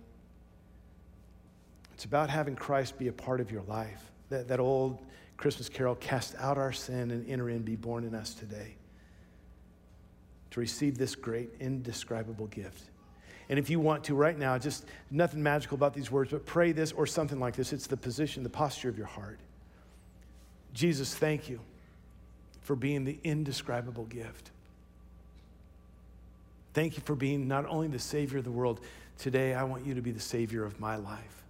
it's 1.94 2.04
about 2.04 2.30
having 2.30 2.56
Christ 2.56 2.98
be 2.98 3.08
a 3.08 3.14
part 3.14 3.40
of 3.40 3.52
your 3.52 3.64
life. 3.64 4.12
That, 4.30 4.48
that 4.48 4.60
old 4.60 5.00
Christmas 5.38 5.70
carol, 5.70 5.96
cast 5.96 6.36
out 6.40 6.58
our 6.58 6.72
sin 6.72 7.12
and 7.12 7.30
enter 7.30 7.50
in, 7.50 7.62
be 7.62 7.76
born 7.76 8.04
in 8.04 8.16
us 8.16 8.34
today. 8.34 8.76
To 10.52 10.60
receive 10.60 10.98
this 10.98 11.16
great, 11.16 11.50
indescribable 11.60 12.48
gift. 12.48 12.84
And 13.50 13.60
if 13.60 13.70
you 13.70 13.80
want 13.80 14.04
to 14.06 14.16
right 14.16 14.38
now, 14.38 14.58
just 14.58 14.86
nothing 15.12 15.44
magical 15.44 15.76
about 15.76 15.94
these 15.94 16.10
words, 16.10 16.32
but 16.32 16.46
pray 16.46 16.72
this 16.72 16.92
or 16.92 17.06
something 17.06 17.40
like 17.40 17.56
this. 17.56 17.74
It's 17.74 17.88
the 17.88 17.98
position, 17.98 18.42
the 18.42 18.50
posture 18.50 18.90
of 18.90 18.98
your 18.98 19.08
heart. 19.08 19.40
Jesus, 20.74 21.14
thank 21.14 21.50
you 21.50 21.60
for 22.62 22.76
being 22.76 23.04
the 23.04 23.20
indescribable 23.24 24.06
gift. 24.06 24.52
Thank 26.74 26.98
you 26.98 27.04
for 27.06 27.16
being 27.16 27.48
not 27.48 27.66
only 27.68 27.88
the 27.88 28.00
Savior 28.00 28.40
of 28.40 28.44
the 28.44 28.52
world, 28.52 28.82
today 29.18 29.54
I 29.54 29.64
want 29.64 29.86
you 29.86 29.94
to 29.94 30.02
be 30.02 30.12
the 30.12 30.20
Savior 30.20 30.66
of 30.66 30.80
my 30.80 30.96
life. 30.96 31.45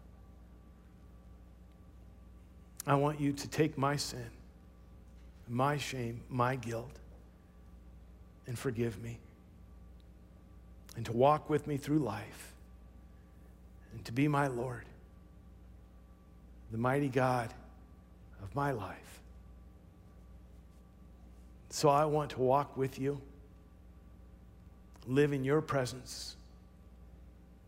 I 2.87 2.95
want 2.95 3.19
you 3.19 3.33
to 3.33 3.47
take 3.47 3.77
my 3.77 3.95
sin, 3.95 4.29
my 5.47 5.77
shame, 5.77 6.21
my 6.29 6.55
guilt, 6.55 6.99
and 8.47 8.57
forgive 8.57 9.01
me. 9.01 9.17
And 10.95 11.05
to 11.05 11.11
walk 11.11 11.49
with 11.49 11.67
me 11.67 11.77
through 11.77 11.99
life. 11.99 12.53
And 13.93 14.05
to 14.05 14.11
be 14.11 14.27
my 14.27 14.47
Lord, 14.47 14.83
the 16.71 16.77
mighty 16.77 17.09
God 17.09 17.53
of 18.43 18.53
my 18.55 18.71
life. 18.71 19.21
So 21.69 21.89
I 21.89 22.05
want 22.05 22.31
to 22.31 22.39
walk 22.39 22.77
with 22.77 22.99
you, 22.99 23.19
live 25.07 25.33
in 25.33 25.43
your 25.43 25.61
presence, 25.61 26.35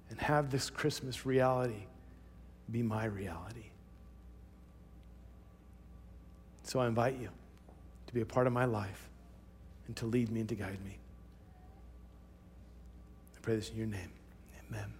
and 0.09 0.20
have 0.20 0.51
this 0.51 0.70
Christmas 0.70 1.26
reality 1.26 1.86
be 2.72 2.84
my 2.84 3.05
reality. 3.05 3.72
So 6.68 6.82
I 6.82 6.88
invite 6.88 7.18
you 7.18 7.30
to 8.07 8.13
be 8.13 8.20
a 8.20 8.26
part 8.26 8.45
of 8.45 8.51
my 8.51 8.65
life 8.65 9.07
and 9.88 9.95
to 9.95 10.05
lead 10.05 10.30
me 10.30 10.41
and 10.41 10.49
to 10.49 10.55
guide 10.55 10.84
me. 10.84 10.99
I 13.36 13.39
pray 13.41 13.55
this 13.55 13.70
in 13.70 13.78
your 13.78 13.88
name. 13.88 14.11
Amen. 14.70 14.93